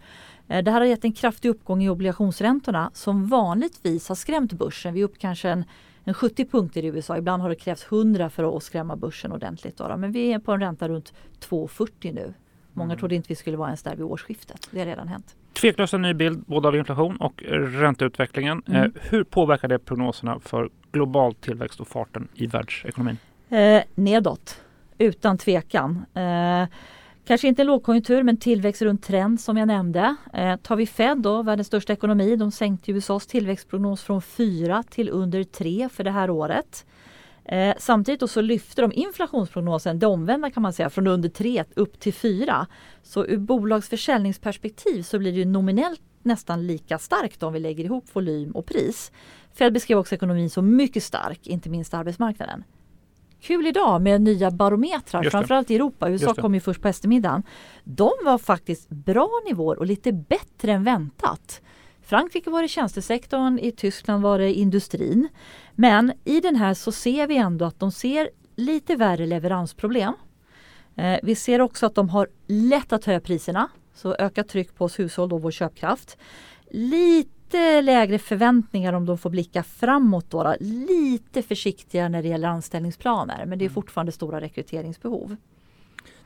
Eh, 0.47 0.63
det 0.63 0.71
här 0.71 0.79
har 0.79 0.87
gett 0.87 1.03
en 1.03 1.13
kraftig 1.13 1.49
uppgång 1.49 1.83
i 1.83 1.89
obligationsräntorna 1.89 2.91
som 2.93 3.27
vanligtvis 3.27 4.07
har 4.09 4.15
skrämt 4.15 4.53
börsen. 4.53 4.93
Vi 4.93 4.99
är 4.99 5.05
upp 5.05 5.19
kanske 5.19 5.49
en, 5.49 5.65
en 6.03 6.13
70 6.13 6.45
punkter 6.45 6.85
i 6.85 6.87
USA. 6.87 7.17
Ibland 7.17 7.41
har 7.41 7.49
det 7.49 7.55
krävts 7.55 7.85
100 7.91 8.29
för 8.29 8.57
att 8.57 8.63
skrämma 8.63 8.95
börsen 8.95 9.31
ordentligt. 9.31 9.77
Då. 9.77 9.97
Men 9.97 10.11
vi 10.11 10.33
är 10.33 10.39
på 10.39 10.51
en 10.51 10.59
ränta 10.59 10.89
runt 10.89 11.13
2,40 11.39 12.13
nu. 12.13 12.33
Många 12.73 12.91
mm. 12.91 12.99
trodde 12.99 13.15
inte 13.15 13.29
vi 13.29 13.35
skulle 13.35 13.57
vara 13.57 13.67
ens 13.69 13.83
där 13.83 13.95
vid 13.95 14.05
årsskiftet. 14.05 14.67
Det 14.71 14.79
har 14.79 14.85
redan 14.85 15.07
hänt. 15.07 15.35
Tveklöst 15.53 15.93
en 15.93 16.01
ny 16.01 16.13
bild 16.13 16.43
både 16.47 16.67
av 16.67 16.75
inflation 16.75 17.17
och 17.17 17.43
ränteutvecklingen. 17.47 18.63
Mm. 18.67 18.83
Eh, 18.83 18.89
hur 19.01 19.23
påverkar 19.23 19.67
det 19.67 19.79
prognoserna 19.79 20.39
för 20.39 20.69
global 20.91 21.33
tillväxt 21.33 21.79
och 21.79 21.87
farten 21.87 22.27
i 22.33 22.47
världsekonomin? 22.47 23.17
Eh, 23.49 23.83
nedåt, 23.95 24.61
utan 24.97 25.37
tvekan. 25.37 26.05
Eh, 26.13 26.67
kanske 27.25 27.47
inte 27.47 27.63
lågkonjunktur 27.63 28.23
men 28.23 28.37
tillväxt 28.37 28.81
runt 28.81 29.03
trend 29.03 29.41
som 29.41 29.57
jag 29.57 29.67
nämnde. 29.67 30.15
Eh, 30.33 30.55
tar 30.55 30.75
vi 30.75 30.87
Fed 30.87 31.17
då, 31.17 31.43
världens 31.43 31.67
största 31.67 31.93
ekonomi, 31.93 32.35
de 32.35 32.51
sänkte 32.51 32.91
USAs 32.91 33.27
tillväxtprognos 33.27 34.03
från 34.03 34.21
4 34.21 34.83
till 34.89 35.09
under 35.09 35.43
3 35.43 35.89
för 35.91 36.03
det 36.03 36.11
här 36.11 36.29
året. 36.29 36.85
Eh, 37.45 37.75
samtidigt 37.77 38.29
så 38.29 38.41
lyfter 38.41 38.81
de 38.81 38.91
inflationsprognosen, 38.93 39.99
det 39.99 40.07
omvända 40.07 40.51
kan 40.51 40.63
man 40.63 40.73
säga, 40.73 40.89
från 40.89 41.07
under 41.07 41.29
3 41.29 41.63
upp 41.75 41.99
till 41.99 42.13
4. 42.13 42.67
Så 43.03 43.25
ur 43.25 43.37
bolagsförsäljningsperspektiv 43.37 45.01
så 45.01 45.19
blir 45.19 45.31
det 45.31 45.45
nominellt 45.45 46.01
nästan 46.23 46.67
lika 46.67 46.99
starkt 46.99 47.43
om 47.43 47.53
vi 47.53 47.59
lägger 47.59 47.83
ihop 47.83 48.05
volym 48.13 48.51
och 48.51 48.65
pris. 48.65 49.11
Fed 49.53 49.73
beskrev 49.73 49.97
också 49.97 50.15
ekonomin 50.15 50.49
som 50.49 50.75
mycket 50.75 51.03
stark, 51.03 51.47
inte 51.47 51.69
minst 51.69 51.93
arbetsmarknaden. 51.93 52.63
Kul 53.43 53.67
idag 53.67 54.01
med 54.01 54.21
nya 54.21 54.51
barometrar, 54.51 55.23
framförallt 55.23 55.71
i 55.71 55.75
Europa. 55.75 56.09
USA 56.09 56.33
kom 56.33 56.53
ju 56.53 56.59
först 56.59 56.81
på 56.81 56.87
eftermiddagen. 56.87 57.43
De 57.83 58.11
var 58.25 58.37
faktiskt 58.37 58.89
bra 58.89 59.29
nivåer 59.45 59.79
och 59.79 59.85
lite 59.85 60.11
bättre 60.11 60.71
än 60.71 60.83
väntat. 60.83 61.61
Frankrike 62.01 62.49
var 62.49 62.61
det 62.61 62.67
tjänstesektorn, 62.67 63.59
i 63.59 63.71
Tyskland 63.71 64.23
var 64.23 64.39
det 64.39 64.53
industrin. 64.53 65.27
Men 65.75 66.13
i 66.23 66.39
den 66.39 66.55
här 66.55 66.73
så 66.73 66.91
ser 66.91 67.27
vi 67.27 67.37
ändå 67.37 67.65
att 67.65 67.79
de 67.79 67.91
ser 67.91 68.29
lite 68.55 68.95
värre 68.95 69.25
leveransproblem. 69.25 70.13
Eh, 70.95 71.19
vi 71.23 71.35
ser 71.35 71.61
också 71.61 71.85
att 71.85 71.95
de 71.95 72.09
har 72.09 72.27
lätt 72.47 72.93
att 72.93 73.05
höja 73.05 73.19
priserna, 73.19 73.69
så 73.93 74.15
ökat 74.15 74.47
tryck 74.47 74.75
på 74.75 74.85
oss 74.85 74.99
hushåll 74.99 75.33
och 75.33 75.41
vår 75.41 75.51
köpkraft. 75.51 76.17
Lite 76.71 77.42
lägre 77.81 78.19
förväntningar 78.19 78.93
om 78.93 79.05
de 79.05 79.17
får 79.17 79.29
blicka 79.29 79.63
framåt. 79.63 80.29
Då, 80.29 80.55
Lite 80.59 81.41
försiktiga 81.41 82.09
när 82.09 82.21
det 82.21 82.27
gäller 82.27 82.47
anställningsplaner 82.47 83.45
men 83.45 83.59
det 83.59 83.65
är 83.65 83.67
mm. 83.67 83.73
fortfarande 83.73 84.11
stora 84.11 84.41
rekryteringsbehov. 84.41 85.35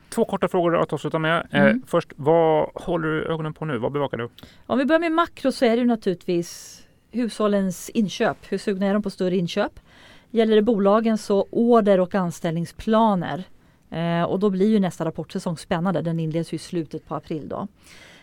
Två 0.08 0.24
korta 0.24 0.48
frågor 0.48 0.76
att 0.76 0.92
avsluta 0.92 1.18
med. 1.18 1.46
Eh, 1.50 1.60
mm. 1.60 1.76
Eh, 1.76 1.82
först, 1.86 2.12
vad 2.16 2.70
håller 2.74 3.08
du 3.08 3.24
ögonen 3.24 3.54
på 3.54 3.64
nu? 3.64 3.78
Vad 3.78 3.92
bevakar 3.92 4.16
du? 4.16 4.28
Om 4.66 4.78
vi 4.78 4.84
börjar 4.84 5.00
med 5.00 5.12
makro 5.12 5.52
så 5.52 5.64
är 5.64 5.76
det 5.76 5.84
naturligtvis 5.84 6.82
hushållens 7.10 7.90
inköp. 7.90 8.36
Hur 8.48 8.58
sugna 8.58 8.86
är 8.86 8.92
de 8.92 9.02
på 9.02 9.10
större 9.10 9.36
inköp? 9.36 9.80
Gäller 10.30 10.56
det 10.56 10.62
bolagen 10.62 11.18
så 11.18 11.46
order 11.50 12.00
och 12.00 12.14
anställningsplaner. 12.14 13.44
Eh, 13.90 14.22
och 14.22 14.38
då 14.38 14.50
blir 14.50 14.68
ju 14.68 14.80
nästa 14.80 15.04
rapportsäsong 15.04 15.58
spännande. 15.58 16.02
Den 16.02 16.20
inleds 16.20 16.52
i 16.52 16.58
slutet 16.58 17.08
på 17.08 17.14
april. 17.14 17.48
Då. 17.48 17.68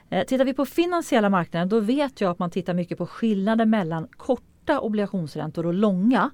Eh, 0.10 0.26
tittar 0.26 0.46
vi 0.46 0.54
på 0.54 0.66
finansiella 0.66 1.30
marknaden 1.30 1.70
då 1.70 1.80
vet 1.80 2.22
jag 2.22 2.32
att 2.32 2.40
man 2.40 2.50
tittar 2.50 2.74
mycket 2.74 2.98
på 2.98 3.08
skillnaden 3.08 3.70
mellan 3.70 4.08
korta 4.08 4.80
obligationsräntor 4.80 5.66
och 5.66 5.74
långa. 5.74 6.32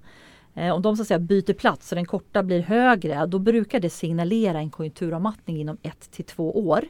Eh, 0.53 0.75
om 0.75 0.81
de 0.81 0.95
så 0.95 1.01
att 1.01 1.07
säga 1.07 1.19
byter 1.19 1.53
plats 1.53 1.91
och 1.91 1.95
den 1.95 2.05
korta 2.05 2.43
blir 2.43 2.61
högre 2.61 3.25
då 3.25 3.39
brukar 3.39 3.79
det 3.79 3.89
signalera 3.89 4.59
en 4.59 4.69
konjunkturavmattning 4.69 5.61
inom 5.61 5.77
ett 5.81 6.11
till 6.11 6.25
två 6.25 6.67
år. 6.67 6.83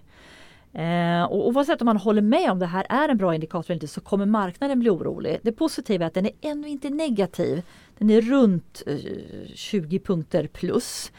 Eh, 0.73 1.23
och 1.23 1.47
oavsett 1.47 1.81
om 1.81 1.85
man 1.85 1.97
håller 1.97 2.21
med 2.21 2.51
om 2.51 2.59
det 2.59 2.65
här 2.65 2.85
är 2.89 3.09
en 3.09 3.17
bra 3.17 3.35
indikator 3.35 3.71
eller 3.71 3.75
inte 3.75 3.87
så 3.87 4.01
kommer 4.01 4.25
marknaden 4.25 4.79
bli 4.79 4.89
orolig. 4.89 5.39
Det 5.41 5.51
positiva 5.51 6.05
är 6.05 6.07
att 6.07 6.13
den 6.13 6.25
är 6.25 6.31
ännu 6.41 6.69
inte 6.69 6.89
negativ. 6.89 7.61
Den 7.97 8.09
är 8.09 8.21
runt 8.21 8.83
eh, 8.87 8.95
20 9.55 9.99
punkter 9.99 10.47
plus. 10.47 11.11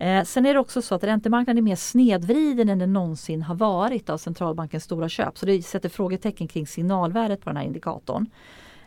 Eh, 0.00 0.24
sen 0.24 0.46
är 0.46 0.54
det 0.54 0.60
också 0.60 0.82
så 0.82 0.94
att 0.94 1.04
räntemarknaden 1.04 1.58
är 1.58 1.62
mer 1.62 1.76
snedvriden 1.76 2.68
än 2.68 2.78
den 2.78 2.92
någonsin 2.92 3.42
har 3.42 3.54
varit 3.54 4.10
av 4.10 4.18
centralbankens 4.18 4.84
stora 4.84 5.08
köp. 5.08 5.38
Så 5.38 5.46
det 5.46 5.62
sätter 5.62 5.88
frågetecken 5.88 6.48
kring 6.48 6.66
signalvärdet 6.66 7.40
på 7.40 7.50
den 7.50 7.56
här 7.56 7.64
indikatorn. 7.64 8.26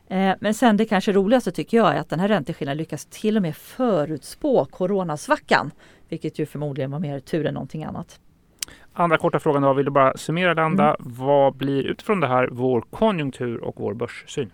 Eh, 0.08 0.36
men 0.40 0.54
sen 0.54 0.78
det 0.78 0.86
kanske 0.86 1.12
roligaste 1.12 1.52
tycker 1.52 1.78
jag 1.78 1.96
är 1.96 2.00
att 2.00 2.10
den 2.10 2.20
här 2.20 2.28
ränteskillnaden 2.28 2.78
lyckas 2.78 3.06
till 3.06 3.36
och 3.36 3.42
med 3.42 3.56
förutspå 3.56 4.66
coronasvackan. 4.66 5.72
Vilket 6.10 6.40
ju 6.40 6.46
förmodligen 6.46 6.92
var 6.92 7.00
mer 7.00 7.20
tur 7.20 7.46
än 7.46 7.54
någonting 7.54 7.84
annat. 7.84 8.20
Andra 8.94 9.18
korta 9.18 9.40
frågan 9.40 9.62
då, 9.62 9.74
vill 9.74 9.86
du 9.86 9.92
bara 9.92 10.18
summera 10.18 10.54
Landa. 10.54 10.84
Mm. 10.84 10.96
Vad 11.00 11.56
blir 11.56 11.84
utifrån 11.84 12.20
det 12.20 12.28
här 12.28 12.50
vår 12.52 12.82
konjunktur 12.82 13.58
och 13.58 13.76
vår 13.78 13.94
börssyn? 13.94 14.52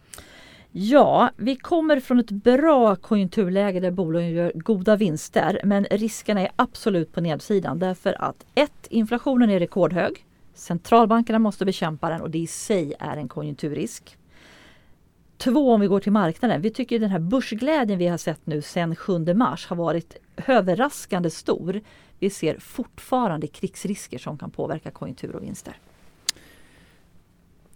Ja, 0.71 1.29
vi 1.37 1.55
kommer 1.55 1.99
från 1.99 2.19
ett 2.19 2.31
bra 2.31 2.95
konjunkturläge 2.95 3.79
där 3.79 3.91
bolagen 3.91 4.29
gör 4.29 4.51
goda 4.55 4.95
vinster. 4.95 5.61
Men 5.63 5.85
riskerna 5.91 6.41
är 6.41 6.51
absolut 6.55 7.13
på 7.13 7.21
nedsidan 7.21 7.79
därför 7.79 8.21
att 8.21 8.45
ett, 8.55 8.87
inflationen 8.89 9.49
är 9.49 9.59
rekordhög. 9.59 10.25
Centralbankerna 10.53 11.39
måste 11.39 11.65
bekämpa 11.65 12.09
den 12.09 12.21
och 12.21 12.29
det 12.29 12.37
i 12.37 12.47
sig 12.47 12.93
är 12.99 13.17
en 13.17 13.27
konjunkturrisk. 13.27 14.17
Två, 15.37 15.73
om 15.73 15.81
vi 15.81 15.87
går 15.87 15.99
till 15.99 16.11
marknaden. 16.11 16.61
Vi 16.61 16.69
tycker 16.71 16.99
den 16.99 17.09
här 17.09 17.19
börsglädjen 17.19 17.99
vi 17.99 18.07
har 18.07 18.17
sett 18.17 18.45
nu 18.45 18.61
sedan 18.61 18.95
7 18.95 19.33
mars 19.33 19.67
har 19.67 19.75
varit 19.75 20.17
överraskande 20.47 21.29
stor. 21.29 21.81
Vi 22.19 22.29
ser 22.29 22.57
fortfarande 22.59 23.47
krigsrisker 23.47 24.17
som 24.17 24.37
kan 24.37 24.51
påverka 24.51 24.91
konjunktur 24.91 25.35
och 25.35 25.43
vinster. 25.43 25.73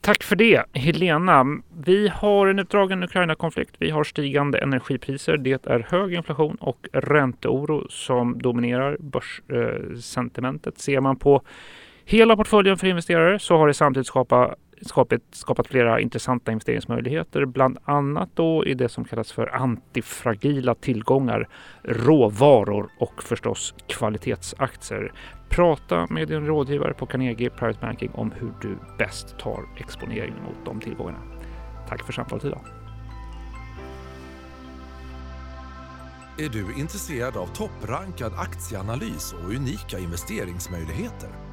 Tack 0.04 0.24
för 0.24 0.36
det, 0.36 0.64
Helena. 0.74 1.46
Vi 1.86 2.08
har 2.08 2.48
en 2.48 2.60
utdragen 2.60 3.04
Ukraina-konflikt. 3.04 3.76
Vi 3.78 3.90
har 3.90 4.04
stigande 4.04 4.58
energipriser. 4.58 5.38
Det 5.38 5.66
är 5.68 5.88
hög 5.90 6.14
inflation 6.14 6.56
och 6.56 6.88
ränteoro 6.94 7.88
som 7.90 8.40
dominerar 8.40 8.98
börssentimentet. 9.00 10.74
Eh, 10.74 10.80
Ser 10.80 11.00
man 11.00 11.16
på 11.16 11.42
hela 12.06 12.36
portföljen 12.36 12.78
för 12.78 12.88
investerare 12.88 13.40
så 13.40 13.58
har 13.58 13.68
det 13.68 13.74
samtidigt 13.74 14.08
skapat 14.08 14.56
skapat, 14.84 15.22
skapat 15.32 15.68
flera 15.68 16.00
intressanta 16.00 16.52
investeringsmöjligheter, 16.52 17.46
bland 17.46 17.78
annat 17.86 18.30
då 18.34 18.66
i 18.66 18.74
det 18.74 18.90
som 18.90 19.06
kallas 19.06 19.32
för 19.32 19.56
antifragila 19.56 20.76
tillgångar, 20.76 21.50
råvaror 21.84 22.90
och 23.00 23.24
förstås 23.24 23.76
kvalitetsaktier. 23.88 25.12
Prata 25.50 26.08
med 26.10 26.28
din 26.28 26.46
rådgivare 26.46 26.94
på 26.94 27.06
Carnegie 27.06 27.50
Private 27.50 27.80
Banking 27.82 28.12
om 28.14 28.32
hur 28.32 28.52
du 28.62 28.78
bäst 28.98 29.40
tar 29.40 29.60
exponering 29.78 30.34
mot 30.34 30.66
de 30.66 30.80
tillgångarna. 30.80 31.20
Tack 31.90 32.06
för 32.06 32.14
samtalet 32.14 32.46
idag. 32.46 32.62
Är 36.38 36.50
du 36.50 36.80
intresserad 36.80 37.38
av 37.38 37.48
topprankad 37.48 38.34
aktieanalys 38.38 39.34
och 39.34 39.50
unika 39.50 40.00
investeringsmöjligheter? 40.00 41.53